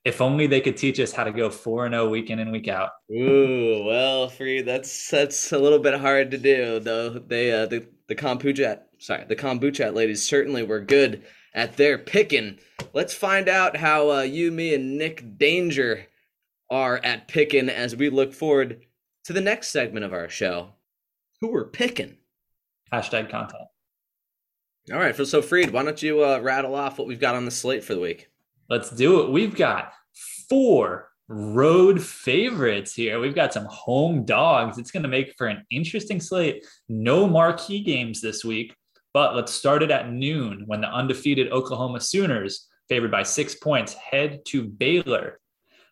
[0.04, 2.68] If only they could teach us how to go 4 0 week in and week
[2.68, 2.90] out.
[3.10, 4.60] Ooh, well, free.
[4.62, 7.10] That's that's a little bit hard to do, though.
[7.10, 11.22] They uh, the the kombucha, sorry, the kombucha ladies certainly were good
[11.54, 12.58] at their picking.
[12.92, 16.06] Let's find out how uh, you, me, and Nick Danger
[16.70, 18.84] are at picking as we look forward
[19.24, 20.74] to the next segment of our show.
[21.44, 22.16] Who we're picking?
[22.90, 23.64] Hashtag content.
[24.90, 27.50] All right, so Freed, why don't you uh, rattle off what we've got on the
[27.50, 28.30] slate for the week?
[28.70, 29.30] Let's do it.
[29.30, 29.92] We've got
[30.48, 33.20] four road favorites here.
[33.20, 34.78] We've got some home dogs.
[34.78, 36.64] It's going to make for an interesting slate.
[36.88, 38.74] No marquee games this week,
[39.12, 43.92] but let's start it at noon when the undefeated Oklahoma Sooners, favored by six points,
[43.92, 45.40] head to Baylor.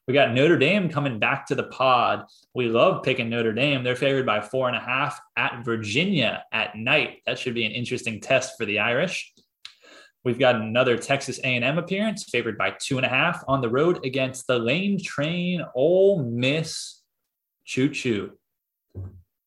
[0.08, 2.24] We got Notre Dame coming back to the pod.
[2.54, 3.84] We love picking Notre Dame.
[3.84, 7.18] They're favored by four and a half at Virginia at night.
[7.24, 9.32] That should be an interesting test for the Irish.
[10.24, 14.04] We've got another Texas A&M appearance, favored by two and a half on the road
[14.04, 17.02] against the Lane Train Ole Miss
[17.64, 18.32] Choo Choo.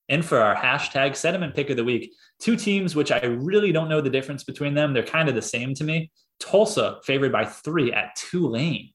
[0.07, 3.89] And for our hashtag sentiment pick of the week, two teams which I really don't
[3.89, 4.93] know the difference between them.
[4.93, 6.11] They're kind of the same to me.
[6.39, 8.91] Tulsa favored by three at Tulane.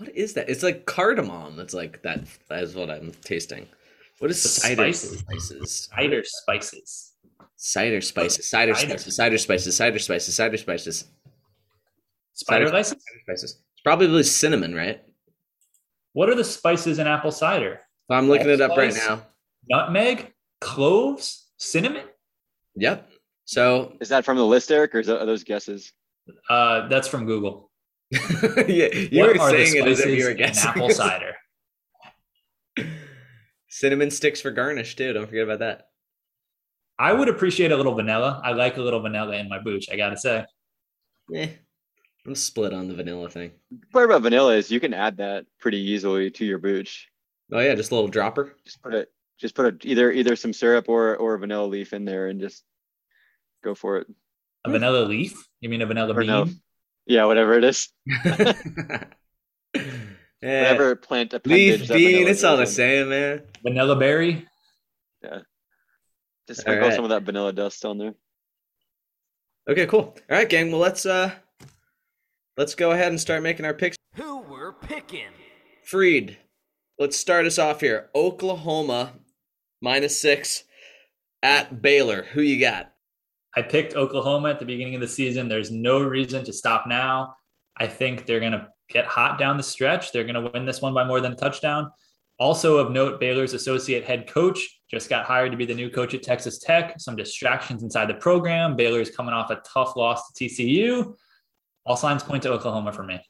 [0.00, 0.48] What is that?
[0.48, 1.56] It's like cardamom.
[1.56, 2.24] That's like that.
[2.48, 3.66] That is what I'm tasting.
[4.18, 5.18] What is The cider spices.
[5.20, 5.88] spices?
[5.92, 7.12] Cider spices.
[7.56, 8.48] Cider spices.
[8.50, 8.88] Cider Cider.
[8.98, 9.16] spices.
[9.16, 9.76] Cider spices.
[9.76, 10.34] Cider spices.
[10.34, 11.04] Cider spices.
[12.32, 13.04] Spider Cider- license?
[13.24, 13.50] Spices.
[13.74, 15.02] It's probably cinnamon, right?
[16.14, 17.80] What are the spices in apple cider?
[18.08, 19.22] I'm looking it up right now.
[19.68, 20.32] Nutmeg,
[20.62, 22.06] cloves, cinnamon?
[22.76, 23.06] Yep.
[23.44, 25.92] So Is that from the list, Eric, or is that, are those guesses?
[26.48, 27.69] Uh, that's from Google.
[28.68, 30.68] yeah, you what were are the saying it as if spices you were in guessing.
[30.70, 31.34] apple cider?
[33.68, 35.12] cinnamon sticks for garnish too.
[35.12, 35.86] Don't forget about that.
[36.98, 38.40] I would appreciate a little vanilla.
[38.44, 40.44] I like a little vanilla in my booch, I gotta say.
[41.34, 41.48] Eh,
[42.26, 43.52] I'm split on the vanilla thing.
[43.70, 47.08] The part about vanilla is you can add that pretty easily to your booch.
[47.52, 48.54] Oh yeah, just a little dropper.
[48.64, 51.92] Just put it, just put a, either either some syrup or or a vanilla leaf
[51.92, 52.64] in there and just
[53.64, 54.06] go for it.
[54.66, 55.48] A vanilla leaf?
[55.60, 56.26] You mean a vanilla Or bean?
[56.26, 56.48] no.
[57.10, 59.04] Yeah, whatever it is, yeah.
[60.40, 61.80] whatever plant appendage.
[61.80, 62.68] Leaf, bean, it's all the in.
[62.68, 63.42] same, man.
[63.64, 64.46] Vanilla berry?
[65.20, 65.40] Yeah.
[66.46, 66.94] Just sprinkle Alright.
[66.94, 68.14] some of that vanilla dust on there.
[69.68, 70.16] Okay, cool.
[70.30, 70.70] All right, gang.
[70.70, 71.32] Well, let's uh,
[72.56, 73.96] let's go ahead and start making our picks.
[74.14, 75.32] Who we're picking?
[75.82, 76.38] Freed,
[76.96, 78.08] let's start us off here.
[78.14, 79.14] Oklahoma
[79.82, 80.62] minus six
[81.42, 82.22] at Baylor.
[82.34, 82.92] Who you got?
[83.56, 85.48] I picked Oklahoma at the beginning of the season.
[85.48, 87.34] There's no reason to stop now.
[87.76, 90.12] I think they're going to get hot down the stretch.
[90.12, 91.90] They're going to win this one by more than a touchdown.
[92.38, 96.14] Also of note, Baylor's associate head coach just got hired to be the new coach
[96.14, 96.98] at Texas Tech.
[96.98, 98.76] Some distractions inside the program.
[98.76, 101.14] Baylor's coming off a tough loss to TCU.
[101.84, 103.20] All signs point to Oklahoma for me.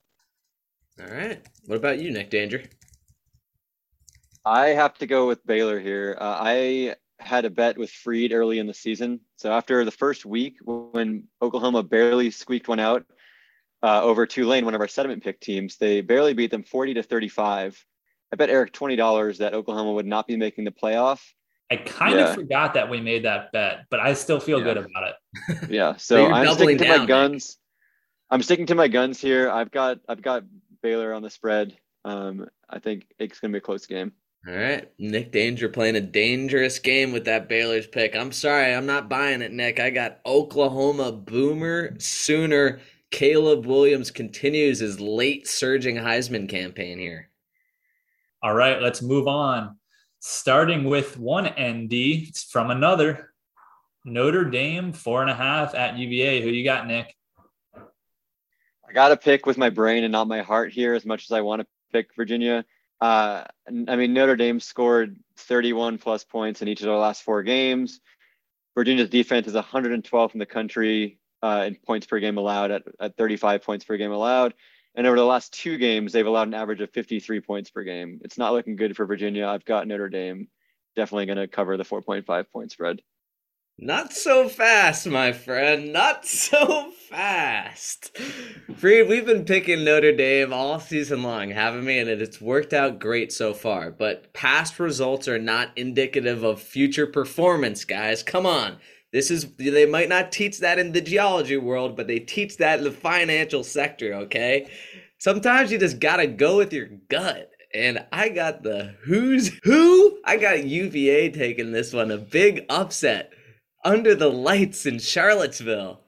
[1.01, 1.45] All right.
[1.65, 2.63] What about you, Nick Danger?
[4.45, 6.17] I have to go with Baylor here.
[6.21, 9.21] Uh, I had a bet with Freed early in the season.
[9.37, 13.05] So after the first week, when Oklahoma barely squeaked one out
[13.83, 17.03] uh, over Tulane, one of our sediment pick teams, they barely beat them 40 to
[17.03, 17.85] 35.
[18.33, 21.21] I bet Eric $20 that Oklahoma would not be making the playoff.
[21.71, 22.31] I kind Yeah.
[22.31, 24.65] of forgot that we made that bet, but I still feel Yeah.
[24.65, 25.15] good about it.
[25.71, 25.93] Yeah.
[25.97, 27.09] So So I'm doubling sticking to down, my Nick.
[27.09, 27.59] guns.
[28.31, 29.51] I'm sticking to my guns here.
[29.51, 30.45] I've got I've got
[30.83, 31.77] Baylor on the spread.
[32.05, 34.13] Um, I think it's gonna be a close game.
[34.49, 34.91] All right.
[34.99, 38.17] Nick Danger playing a dangerous game with that Baylor's pick.
[38.17, 39.79] I'm sorry, I'm not buying it, Nick.
[39.79, 42.81] I got Oklahoma Boomer Sooner.
[43.11, 47.29] Caleb Williams continues his late surging Heisman campaign here.
[48.43, 49.77] All right, let's move on.
[50.21, 53.33] Starting with one ND from another
[54.05, 56.41] Notre Dame, four and a half at UVA.
[56.41, 57.15] Who you got, Nick?
[57.77, 61.33] I got to pick with my brain and not my heart here, as much as
[61.33, 62.65] I want to pick Virginia.
[63.01, 67.43] Uh, I mean, Notre Dame scored 31 plus points in each of their last four
[67.43, 68.01] games.
[68.75, 73.17] Virginia's defense is 112th in the country uh, in points per game allowed at, at
[73.17, 74.55] 35 points per game allowed.
[74.95, 78.21] And over the last two games, they've allowed an average of 53 points per game.
[78.25, 79.47] It's not looking good for Virginia.
[79.47, 80.49] I've got Notre Dame
[80.97, 83.01] definitely going to cover the 4.5 point spread.
[83.83, 85.91] Not so fast, my friend.
[85.91, 88.15] Not so fast.
[88.77, 91.99] Freed, we've been picking Notre Dame all season long, haven't we?
[91.99, 93.91] And it's worked out great so far.
[93.91, 98.23] But past results are not indicative of future performance, guys.
[98.23, 98.77] Come on.
[99.15, 102.81] This is, they might not teach that in the geology world, but they teach that
[102.81, 104.71] in the financial sector, okay?
[105.17, 107.51] Sometimes you just gotta go with your gut.
[107.73, 110.19] And I got the who's who?
[110.27, 113.33] I got UVA taking this one, a big upset
[113.85, 116.01] under the lights in Charlottesville.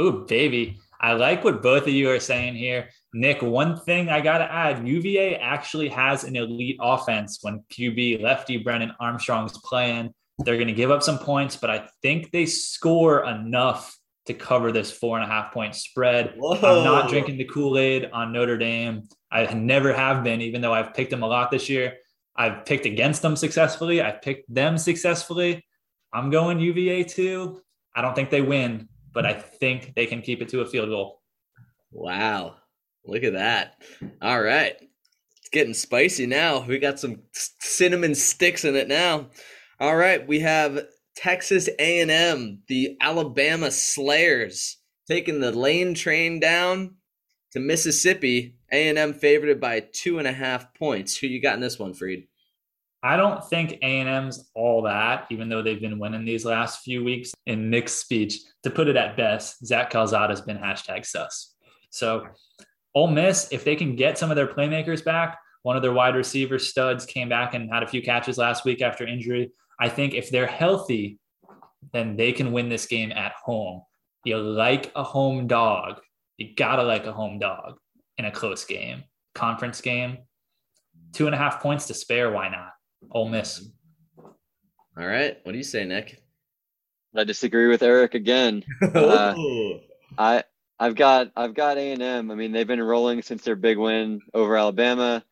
[0.00, 0.78] Ooh, baby.
[1.00, 2.88] I like what both of you are saying here.
[3.14, 8.22] Nick, one thing I got to add UVA actually has an elite offense when QB
[8.22, 10.12] lefty Brennan Armstrong's playing.
[10.38, 13.96] They're going to give up some points, but I think they score enough
[14.26, 16.34] to cover this four and a half point spread.
[16.36, 16.54] Whoa.
[16.54, 19.08] I'm not drinking the Kool Aid on Notre Dame.
[19.32, 21.94] I never have been, even though I've picked them a lot this year.
[22.36, 24.00] I've picked against them successfully.
[24.02, 25.64] I've picked them successfully.
[26.12, 27.62] I'm going UVA too.
[27.94, 30.88] I don't think they win, but I think they can keep it to a field
[30.88, 31.22] goal.
[31.90, 32.56] Wow.
[33.04, 33.82] Look at that.
[34.20, 34.76] All right.
[35.38, 36.60] It's getting spicy now.
[36.60, 39.28] We got some cinnamon sticks in it now.
[39.80, 40.86] All right, we have
[41.16, 46.96] Texas A&M, the Alabama Slayers, taking the lane train down
[47.52, 48.56] to Mississippi.
[48.70, 51.16] A&M favored by two and a half points.
[51.16, 52.28] Who you got in this one, Freed?
[53.02, 57.32] I don't think A&M's all that, even though they've been winning these last few weeks.
[57.46, 61.54] In Nick's speech, to put it at best, Zach Calzada's been hashtag sus.
[61.90, 62.26] So
[62.94, 66.16] Ole Miss, if they can get some of their playmakers back, one of their wide
[66.16, 69.52] receiver studs came back and had a few catches last week after injury.
[69.78, 71.18] I think if they're healthy,
[71.92, 73.82] then they can win this game at home.
[74.24, 76.00] You like a home dog.
[76.36, 77.78] You gotta like a home dog
[78.16, 80.18] in a close game, conference game.
[81.12, 82.30] Two and a half points to spare.
[82.30, 82.72] Why not?
[83.10, 83.68] Ole Miss.
[84.18, 85.38] All right.
[85.42, 86.22] What do you say, Nick?
[87.16, 88.64] I disagree with Eric again.
[88.82, 89.34] Uh,
[90.16, 90.44] I
[90.78, 92.30] I've got I've got A and M.
[92.30, 95.24] I mean, they've been rolling since their big win over Alabama.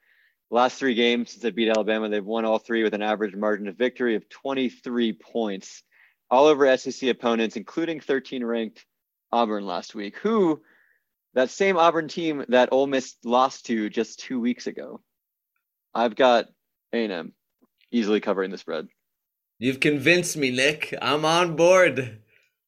[0.51, 3.67] Last three games since they beat Alabama, they've won all three with an average margin
[3.67, 5.83] of victory of 23 points,
[6.31, 8.85] all over SEC opponents, including 13 ranked
[9.33, 10.63] Auburn last week, who
[11.35, 15.01] that same Auburn team that Ole Miss lost to just two weeks ago.
[15.95, 16.47] I've got
[16.93, 17.33] A&M
[17.97, 18.89] easily covering the spread.
[19.59, 20.95] You've convinced me, Nick.
[21.01, 22.21] I'm on board.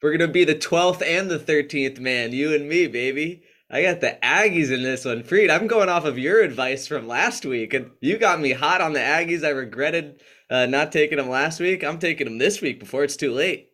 [0.03, 3.43] We're gonna be the 12th and the 13th man, you and me, baby.
[3.71, 5.23] I got the Aggies in this one.
[5.23, 8.81] Freed, I'm going off of your advice from last week, and you got me hot
[8.81, 9.45] on the Aggies.
[9.45, 11.85] I regretted uh, not taking them last week.
[11.85, 13.69] I'm taking them this week before it's too late.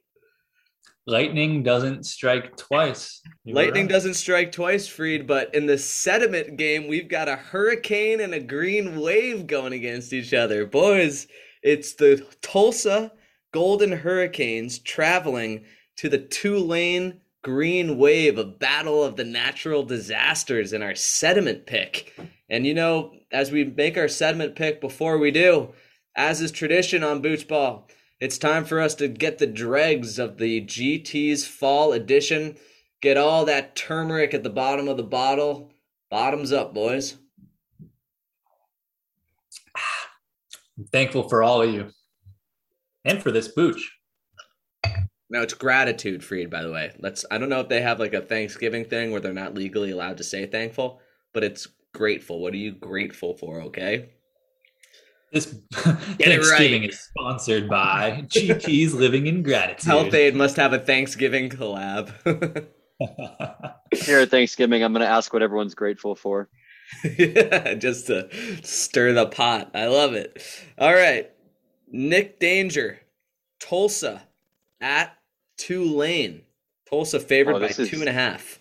[1.07, 3.20] Lightning doesn't strike twice.
[3.44, 3.92] You Lightning right.
[3.92, 8.40] doesn't strike twice, Freed, but in the sediment game, we've got a hurricane and a
[8.40, 10.64] green wave going against each other.
[10.64, 11.26] Boys,
[11.64, 13.10] it's the Tulsa
[13.52, 15.64] Golden Hurricanes traveling
[15.96, 22.14] to the Tulane green wave, a battle of the natural disasters in our sediment pick.
[22.48, 25.72] And you know, as we make our sediment pick before we do,
[26.16, 27.88] as is tradition on Booch Ball,
[28.20, 32.56] it's time for us to get the dregs of the GT's fall edition.
[33.00, 35.72] Get all that turmeric at the bottom of the bottle.
[36.10, 37.16] Bottoms up, boys.
[40.79, 41.91] I'm thankful for all of you
[43.05, 43.93] and for this booch.
[45.31, 46.51] Now it's gratitude, Freed.
[46.51, 47.25] By the way, let's.
[47.31, 50.18] I don't know if they have like a Thanksgiving thing where they're not legally allowed
[50.18, 51.01] to say thankful,
[51.33, 52.41] but it's grateful.
[52.41, 53.62] What are you grateful for?
[53.62, 54.11] Okay.
[55.33, 56.91] This Thanksgiving right.
[56.91, 59.85] is sponsored by GT's Living in Gratitude.
[59.85, 62.12] Health-Ade must have a Thanksgiving collab.
[63.93, 66.49] Here at Thanksgiving, I'm going to ask what everyone's grateful for.
[67.18, 68.28] Yeah, just to
[68.62, 69.70] stir the pot.
[69.74, 70.43] I love it.
[70.78, 71.30] All right.
[71.91, 73.01] Nick Danger,
[73.61, 74.22] Tulsa
[74.80, 75.16] at
[75.57, 76.43] Tulane.
[76.89, 78.59] Tulsa favored oh, by is, two and a half.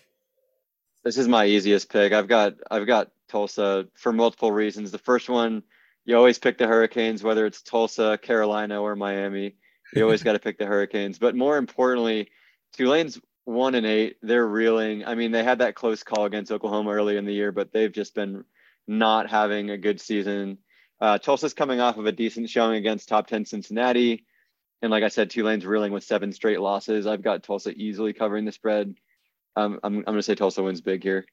[1.02, 2.12] This is my easiest pick.
[2.12, 4.90] I've got I've got Tulsa for multiple reasons.
[4.90, 5.62] The first one,
[6.04, 9.56] you always pick the Hurricanes, whether it's Tulsa, Carolina, or Miami.
[9.94, 11.18] You always got to pick the Hurricanes.
[11.18, 12.30] But more importantly,
[12.72, 14.16] Tulane's one and eight.
[14.22, 15.04] They're reeling.
[15.04, 17.92] I mean, they had that close call against Oklahoma early in the year, but they've
[17.92, 18.44] just been
[18.86, 20.58] not having a good season.
[21.00, 24.24] Uh, Tulsa's coming off of a decent showing against top 10 Cincinnati.
[24.82, 27.06] And like I said, Tulane's reeling with seven straight losses.
[27.06, 28.94] I've got Tulsa easily covering the spread.
[29.56, 31.24] Um, I'm, I'm going to say Tulsa wins big here.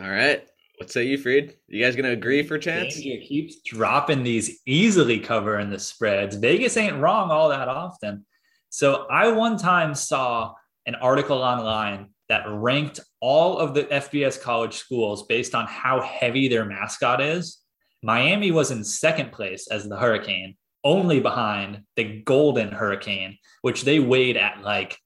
[0.00, 0.46] All right.
[0.76, 1.56] What say you, Freed?
[1.68, 2.94] You guys going to agree for chance?
[2.94, 6.36] Danger keeps dropping these easily covering the spreads.
[6.36, 8.24] Vegas ain't wrong all that often.
[8.70, 10.54] So I one time saw
[10.86, 16.48] an article online that ranked all of the FBS college schools based on how heavy
[16.48, 17.58] their mascot is.
[18.02, 23.98] Miami was in second place as the Hurricane, only behind the Golden Hurricane, which they
[23.98, 24.96] weighed at like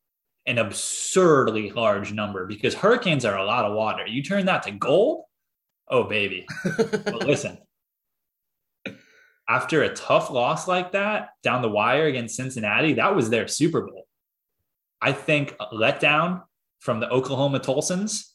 [0.47, 4.07] an absurdly large number because hurricanes are a lot of water.
[4.07, 5.25] You turn that to gold,
[5.89, 6.47] oh baby.
[6.65, 7.59] but listen,
[9.49, 13.83] after a tough loss like that down the wire against Cincinnati, that was their Super
[13.83, 14.04] Bowl.
[15.01, 16.43] I think letdown
[16.79, 18.31] from the Oklahoma Tulsans.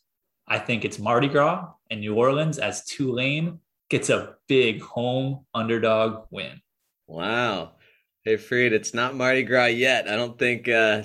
[0.48, 6.26] I think it's Mardi Gras in New Orleans as Tulane gets a big home underdog
[6.32, 6.62] win.
[7.08, 7.74] Wow.
[8.24, 10.08] Hey Freed, it's not Mardi Gras yet.
[10.08, 11.04] I don't think uh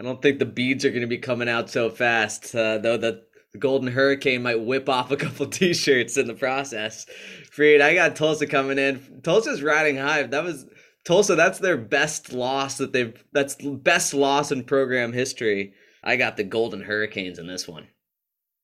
[0.00, 2.54] I don't think the beads are going to be coming out so fast.
[2.54, 3.22] Uh, though the,
[3.52, 7.04] the Golden Hurricane might whip off a couple T-shirts in the process.
[7.50, 9.20] Freed, I got Tulsa coming in.
[9.22, 10.22] Tulsa's riding high.
[10.22, 10.64] That was
[11.04, 11.34] Tulsa.
[11.34, 13.14] That's their best loss that they've.
[13.32, 15.74] That's best loss in program history.
[16.02, 17.88] I got the Golden Hurricanes in this one.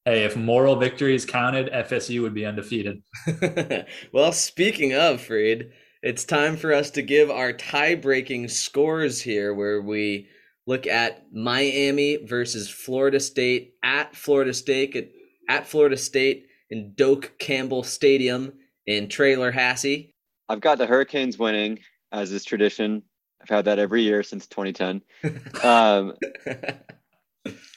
[0.04, 3.02] Hey, if moral victories counted, FSU would be undefeated.
[4.12, 9.82] well, speaking of Freed, it's time for us to give our tie-breaking scores here, where
[9.82, 10.28] we
[10.66, 15.08] look at Miami versus Florida State at Florida State at,
[15.48, 18.52] at Florida State in Doak Campbell Stadium
[18.86, 20.14] in Tallahassee.
[20.48, 21.80] I've got the Hurricanes winning,
[22.16, 23.02] as is tradition.
[23.40, 25.02] I've had that every year since 2010.
[25.64, 26.14] Um,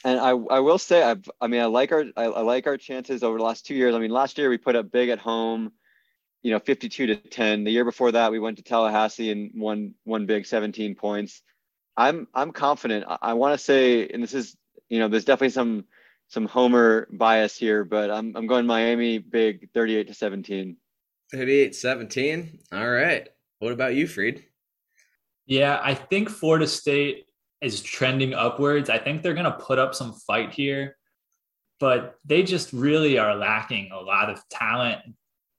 [0.04, 2.76] and I, I will say, I've, I mean, I like our, I, I like our
[2.76, 3.94] chances over the last two years.
[3.94, 5.72] I mean, last year we put up big at home,
[6.42, 7.64] you know, 52 to 10.
[7.64, 11.42] The year before that, we went to Tallahassee and won one big 17 points.
[11.96, 13.04] I'm, I'm confident.
[13.08, 14.56] I, I want to say, and this is,
[14.88, 15.84] you know, there's definitely some,
[16.28, 20.76] some homer bias here, but I'm, I'm going Miami big 38 to 17.
[21.32, 22.58] 38 17.
[22.72, 23.28] All right.
[23.60, 24.44] What about you, Freed?
[25.46, 27.26] Yeah, I think Florida State
[27.60, 28.88] is trending upwards.
[28.88, 30.96] I think they're going to put up some fight here,
[31.78, 35.00] but they just really are lacking a lot of talent.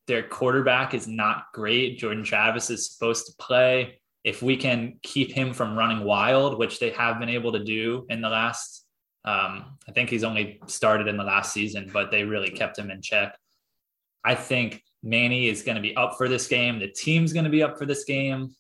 [0.08, 2.00] Their quarterback is not great.
[2.00, 4.02] Jordan Travis is supposed to play.
[4.24, 8.08] If we can keep him from running wild, which they have been able to do
[8.10, 8.86] in the last,
[9.26, 12.90] um, I think he's only started in the last season, but they really kept him
[12.90, 13.38] in check.
[14.24, 16.80] I think Manny is going to be up for this game.
[16.80, 18.56] The team's going to be up for this game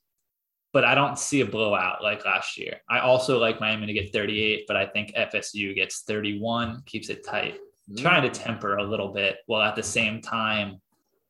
[0.73, 2.81] but I don't see a blowout like last year.
[2.89, 7.25] I also like Miami to get 38, but I think FSU gets 31, keeps it
[7.25, 7.59] tight.
[7.89, 8.01] Mm.
[8.01, 10.79] Trying to temper a little bit while at the same time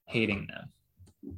[0.05, 1.36] hating them.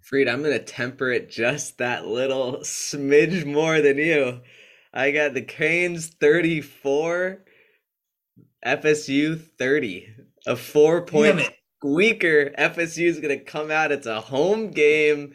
[0.00, 4.40] Freed, I'm going to temper it just that little smidge more than you.
[4.92, 7.44] I got the Canes 34,
[8.64, 10.14] FSU 30.
[10.48, 11.50] A four point
[11.86, 12.50] squeaker.
[12.58, 13.92] FSU is going to come out.
[13.92, 15.34] It's a home game.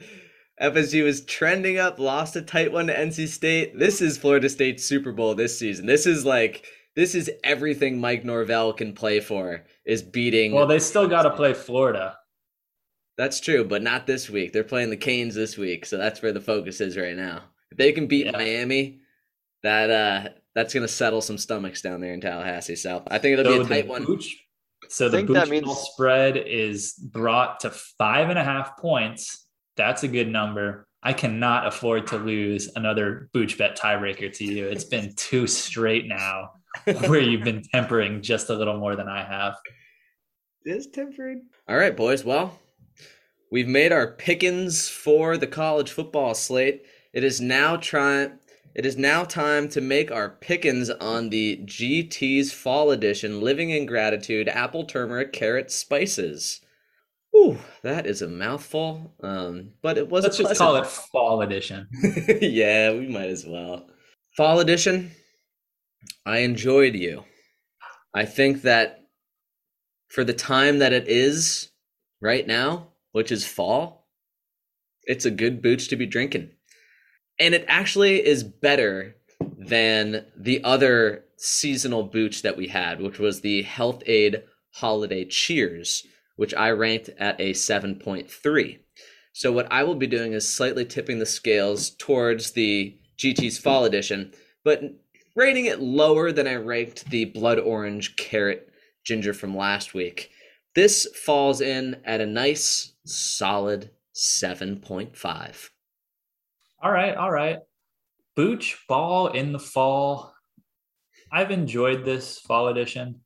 [0.61, 3.79] FSU is trending up, lost a tight one to NC State.
[3.79, 5.85] This is Florida State's Super Bowl this season.
[5.87, 10.51] This is like this is everything Mike Norvell can play for is beating.
[10.51, 12.17] Well, they still got to play Florida.
[13.17, 14.53] That's true, but not this week.
[14.53, 17.43] They're playing the Canes this week, so that's where the focus is right now.
[17.71, 18.33] If they can beat yeah.
[18.33, 18.99] Miami,
[19.63, 22.75] that uh that's gonna settle some stomachs down there in Tallahassee.
[22.75, 24.05] So I think it'll so be a tight one.
[24.91, 25.77] So the Booch means...
[25.77, 29.41] spread is brought to five and a half points
[29.81, 30.87] that's a good number.
[31.03, 34.67] I cannot afford to lose another Booch bet tiebreaker to you.
[34.67, 36.51] It's been two straight now
[37.07, 39.55] where you've been tempering just a little more than I have.
[40.65, 41.47] Is tempering.
[41.67, 42.23] All right, boys.
[42.23, 42.59] Well,
[43.51, 46.85] we've made our pickings for the college football slate.
[47.13, 48.37] It is now trying.
[48.73, 53.85] It is now time to make our pickings on the GT's Fall Edition Living in
[53.85, 56.61] Gratitude Apple Turmeric Carrot Spices.
[57.35, 59.13] Ooh, that is a mouthful.
[59.21, 60.23] Um, but it was.
[60.23, 61.87] Let's just call it Fall Edition.
[62.41, 63.87] yeah, we might as well.
[64.37, 65.11] Fall Edition.
[66.25, 67.25] I enjoyed you.
[68.13, 69.05] I think that
[70.07, 71.71] for the time that it is
[72.21, 74.07] right now, which is fall,
[75.03, 76.51] it's a good booch to be drinking.
[77.41, 79.17] And it actually is better
[79.57, 84.43] than the other seasonal booch that we had, which was the Health-Ade
[84.75, 86.05] Holiday Cheers
[86.41, 88.79] which I ranked at a 7.3.
[89.31, 93.85] So what I will be doing is slightly tipping the scales towards the GT's Fall
[93.85, 94.33] Edition,
[94.63, 94.81] but
[95.35, 98.73] rating it lower than I ranked the Blood Orange Carrot
[99.03, 100.31] Ginger from last week.
[100.73, 105.69] This falls in at a nice, solid 7.5.
[106.83, 107.59] All right, all right.
[108.35, 110.33] Booch Ball in the fall.
[111.31, 113.21] I've enjoyed this fall edition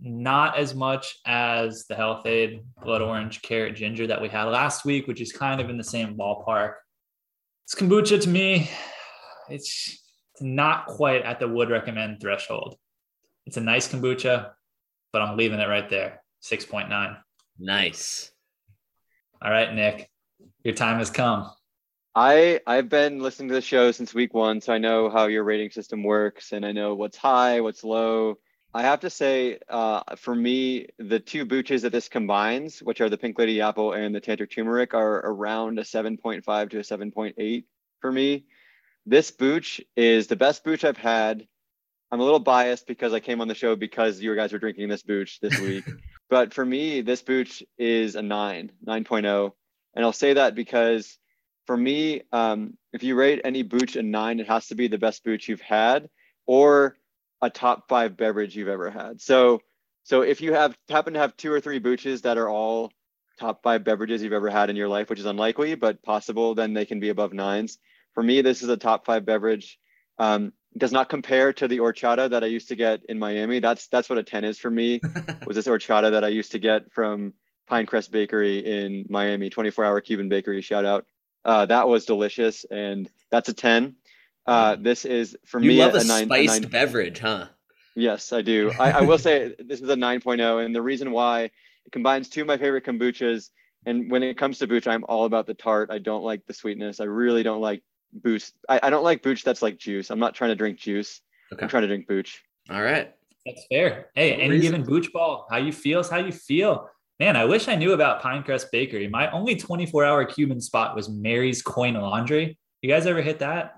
[0.00, 5.06] not as much as the Health-Ade Blood Orange Carrot Ginger that we had last week,
[5.06, 6.74] which is kind of in the same ballpark.
[7.64, 8.70] It's kombucha to me.
[9.48, 9.98] It's
[10.40, 12.76] not quite at the would recommend threshold.
[13.46, 14.50] It's a nice kombucha,
[15.12, 16.22] but I'm leaving it right there.
[16.44, 17.18] 6.9.
[17.58, 18.30] Nice.
[19.42, 20.08] All right, Nick,
[20.62, 21.50] your time has come.
[22.14, 25.44] I I've been listening to the show since week one, so I know how your
[25.44, 28.38] rating system works, and I know what's high, what's low,
[28.74, 33.08] I have to say, uh, for me, the two booches that this combines, which are
[33.08, 37.64] the Pink Lady Apple and the Tantric Turmeric, are around a 7.5 to a 7.8
[38.00, 38.44] for me.
[39.06, 41.46] This booch is the best booch I've had.
[42.12, 44.88] I'm a little biased because I came on the show because you guys were drinking
[44.88, 45.84] this booch this week.
[46.28, 49.52] but for me, this booch is a 9, 9.0.
[49.94, 51.18] And I'll say that because
[51.68, 54.96] for me, um, if you rate any booch a 9, it has to be the
[54.96, 56.08] best booch you've had
[56.46, 56.96] or
[57.42, 59.20] a top five beverage you've ever had.
[59.20, 59.60] So
[60.02, 62.90] so if you have happen to have two or three booches that are all
[63.38, 66.72] top five beverages you've ever had in your life, which is unlikely but possible, then
[66.72, 67.78] they can be above nines.
[68.14, 69.78] For me, this is a top five beverage.
[70.16, 73.58] Um, does not compare to the horchata that I used to get in Miami.
[73.58, 75.02] That's that's what a 10 is for me.
[75.46, 77.34] was this horchata that I used to get from
[77.70, 81.04] Pinecrest Bakery in Miami, 24 hour Cuban bakery, shout out.
[81.44, 83.94] Uh, that was delicious and that's a 10.
[84.46, 87.46] Uh, this is for you me love a, a nine, spiced a nine, beverage, huh?
[87.94, 88.72] Yes, I do.
[88.78, 92.42] I, I will say this is a 9.0, and the reason why it combines two
[92.42, 93.50] of my favorite kombuchas
[93.86, 95.90] And when it comes to booch, I'm all about the tart.
[95.90, 97.00] I don't like the sweetness.
[97.00, 97.82] I really don't like
[98.12, 98.50] booch.
[98.68, 100.10] I, I don't like booch that's like juice.
[100.10, 101.20] I'm not trying to drink juice.
[101.52, 101.62] Okay.
[101.62, 102.42] I'm trying to drink booch.
[102.70, 103.14] All right.
[103.46, 104.10] That's fair.
[104.14, 104.72] Hey, No any reason.
[104.72, 106.88] given booch ball, how you feel is how you feel.
[107.20, 109.08] Man, I wish I knew about Pinecrest Bakery.
[109.08, 112.56] My only 24 hour Cuban spot was Mary's Coin Laundry.
[112.80, 113.74] You guys ever hit that?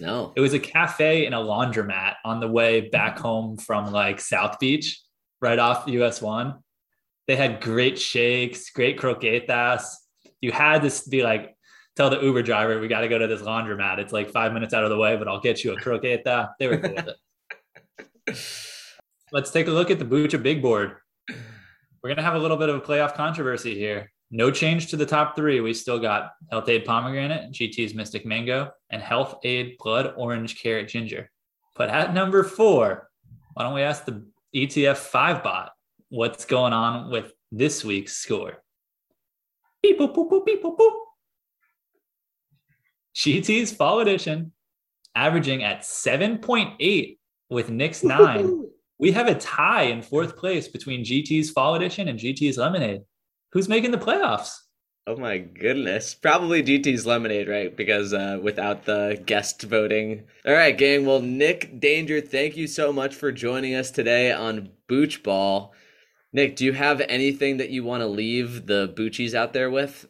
[0.00, 0.32] No.
[0.34, 4.58] It was a cafe and a laundromat on the way back home from like South
[4.58, 5.00] Beach,
[5.40, 6.56] right off US one.
[7.28, 9.84] They had great shakes, great croquetas.
[10.40, 11.56] You had to be like,
[11.94, 13.98] tell the Uber driver, we got to go to this laundromat.
[13.98, 16.50] It's like five minutes out of the way, but I'll get you a croqueta.
[16.58, 17.14] They were cool with
[18.28, 18.36] it.
[19.32, 20.96] Let's take a look at the Bucha big board.
[22.02, 24.12] We're going to have a little bit of a playoff controversy here.
[24.30, 25.60] No change to the top three.
[25.60, 31.30] We still got Health-Ade Pomegranate, GT's Mystic Mango, and Health-Ade Blood Orange Carrot Ginger.
[31.76, 33.08] But at number four,
[33.54, 34.24] why don't we ask the
[34.54, 35.72] ETF 5 bot
[36.08, 38.62] what's going on with this week's score?
[39.82, 40.92] Beep, boop, boop, boop, beep, boop, boop.
[43.14, 44.52] GT's Fall Edition
[45.14, 47.18] averaging at 7.8
[47.48, 48.64] with Nick's 9.
[48.98, 53.02] We have a tie in fourth place between GT's Fall Edition and GT's Lemonade.
[53.52, 54.56] Who's making the playoffs?
[55.06, 56.14] Oh my goodness.
[56.14, 57.76] Probably GT's Lemonade, right?
[57.76, 60.24] Because uh, without the guest voting.
[60.44, 61.06] All right, gang.
[61.06, 65.72] Well, Nick Danger, thank you so much for joining us today on Booch Ball.
[66.32, 70.08] Nick, do you have anything that you want to leave the Boochies out there with?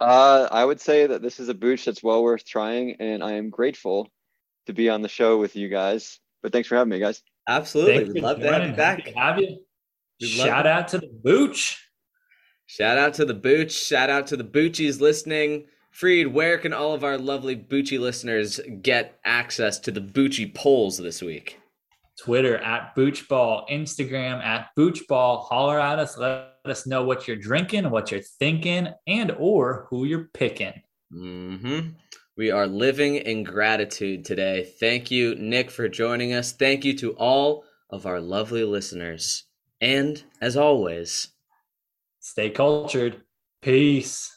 [0.00, 3.32] Uh, I would say that this is a booch that's well worth trying, and I
[3.32, 4.10] am grateful
[4.66, 6.20] to be on the show with you guys.
[6.42, 7.22] But thanks for having me, guys.
[7.48, 8.12] Absolutely.
[8.12, 9.06] We'd love to have you back.
[9.14, 9.58] Have you.
[10.20, 11.82] We'd Shout out to the Booch.
[12.66, 13.72] Shout out to the Booch.
[13.72, 15.66] Shout out to the Boochies listening.
[15.92, 20.98] Freed, where can all of our lovely Boochie listeners get access to the Boochie polls
[20.98, 21.58] this week?
[22.18, 25.44] Twitter at Boochball, Instagram at Boochball.
[25.44, 26.18] Holler at us.
[26.18, 30.82] Let us know what you're drinking, what you're thinking, and or who you're picking.
[31.10, 31.80] hmm
[32.36, 34.70] We are living in gratitude today.
[34.78, 36.52] Thank you, Nick, for joining us.
[36.52, 39.44] Thank you to all of our lovely listeners.
[39.80, 41.28] And as always,
[42.26, 43.22] Stay cultured.
[43.62, 44.36] Peace.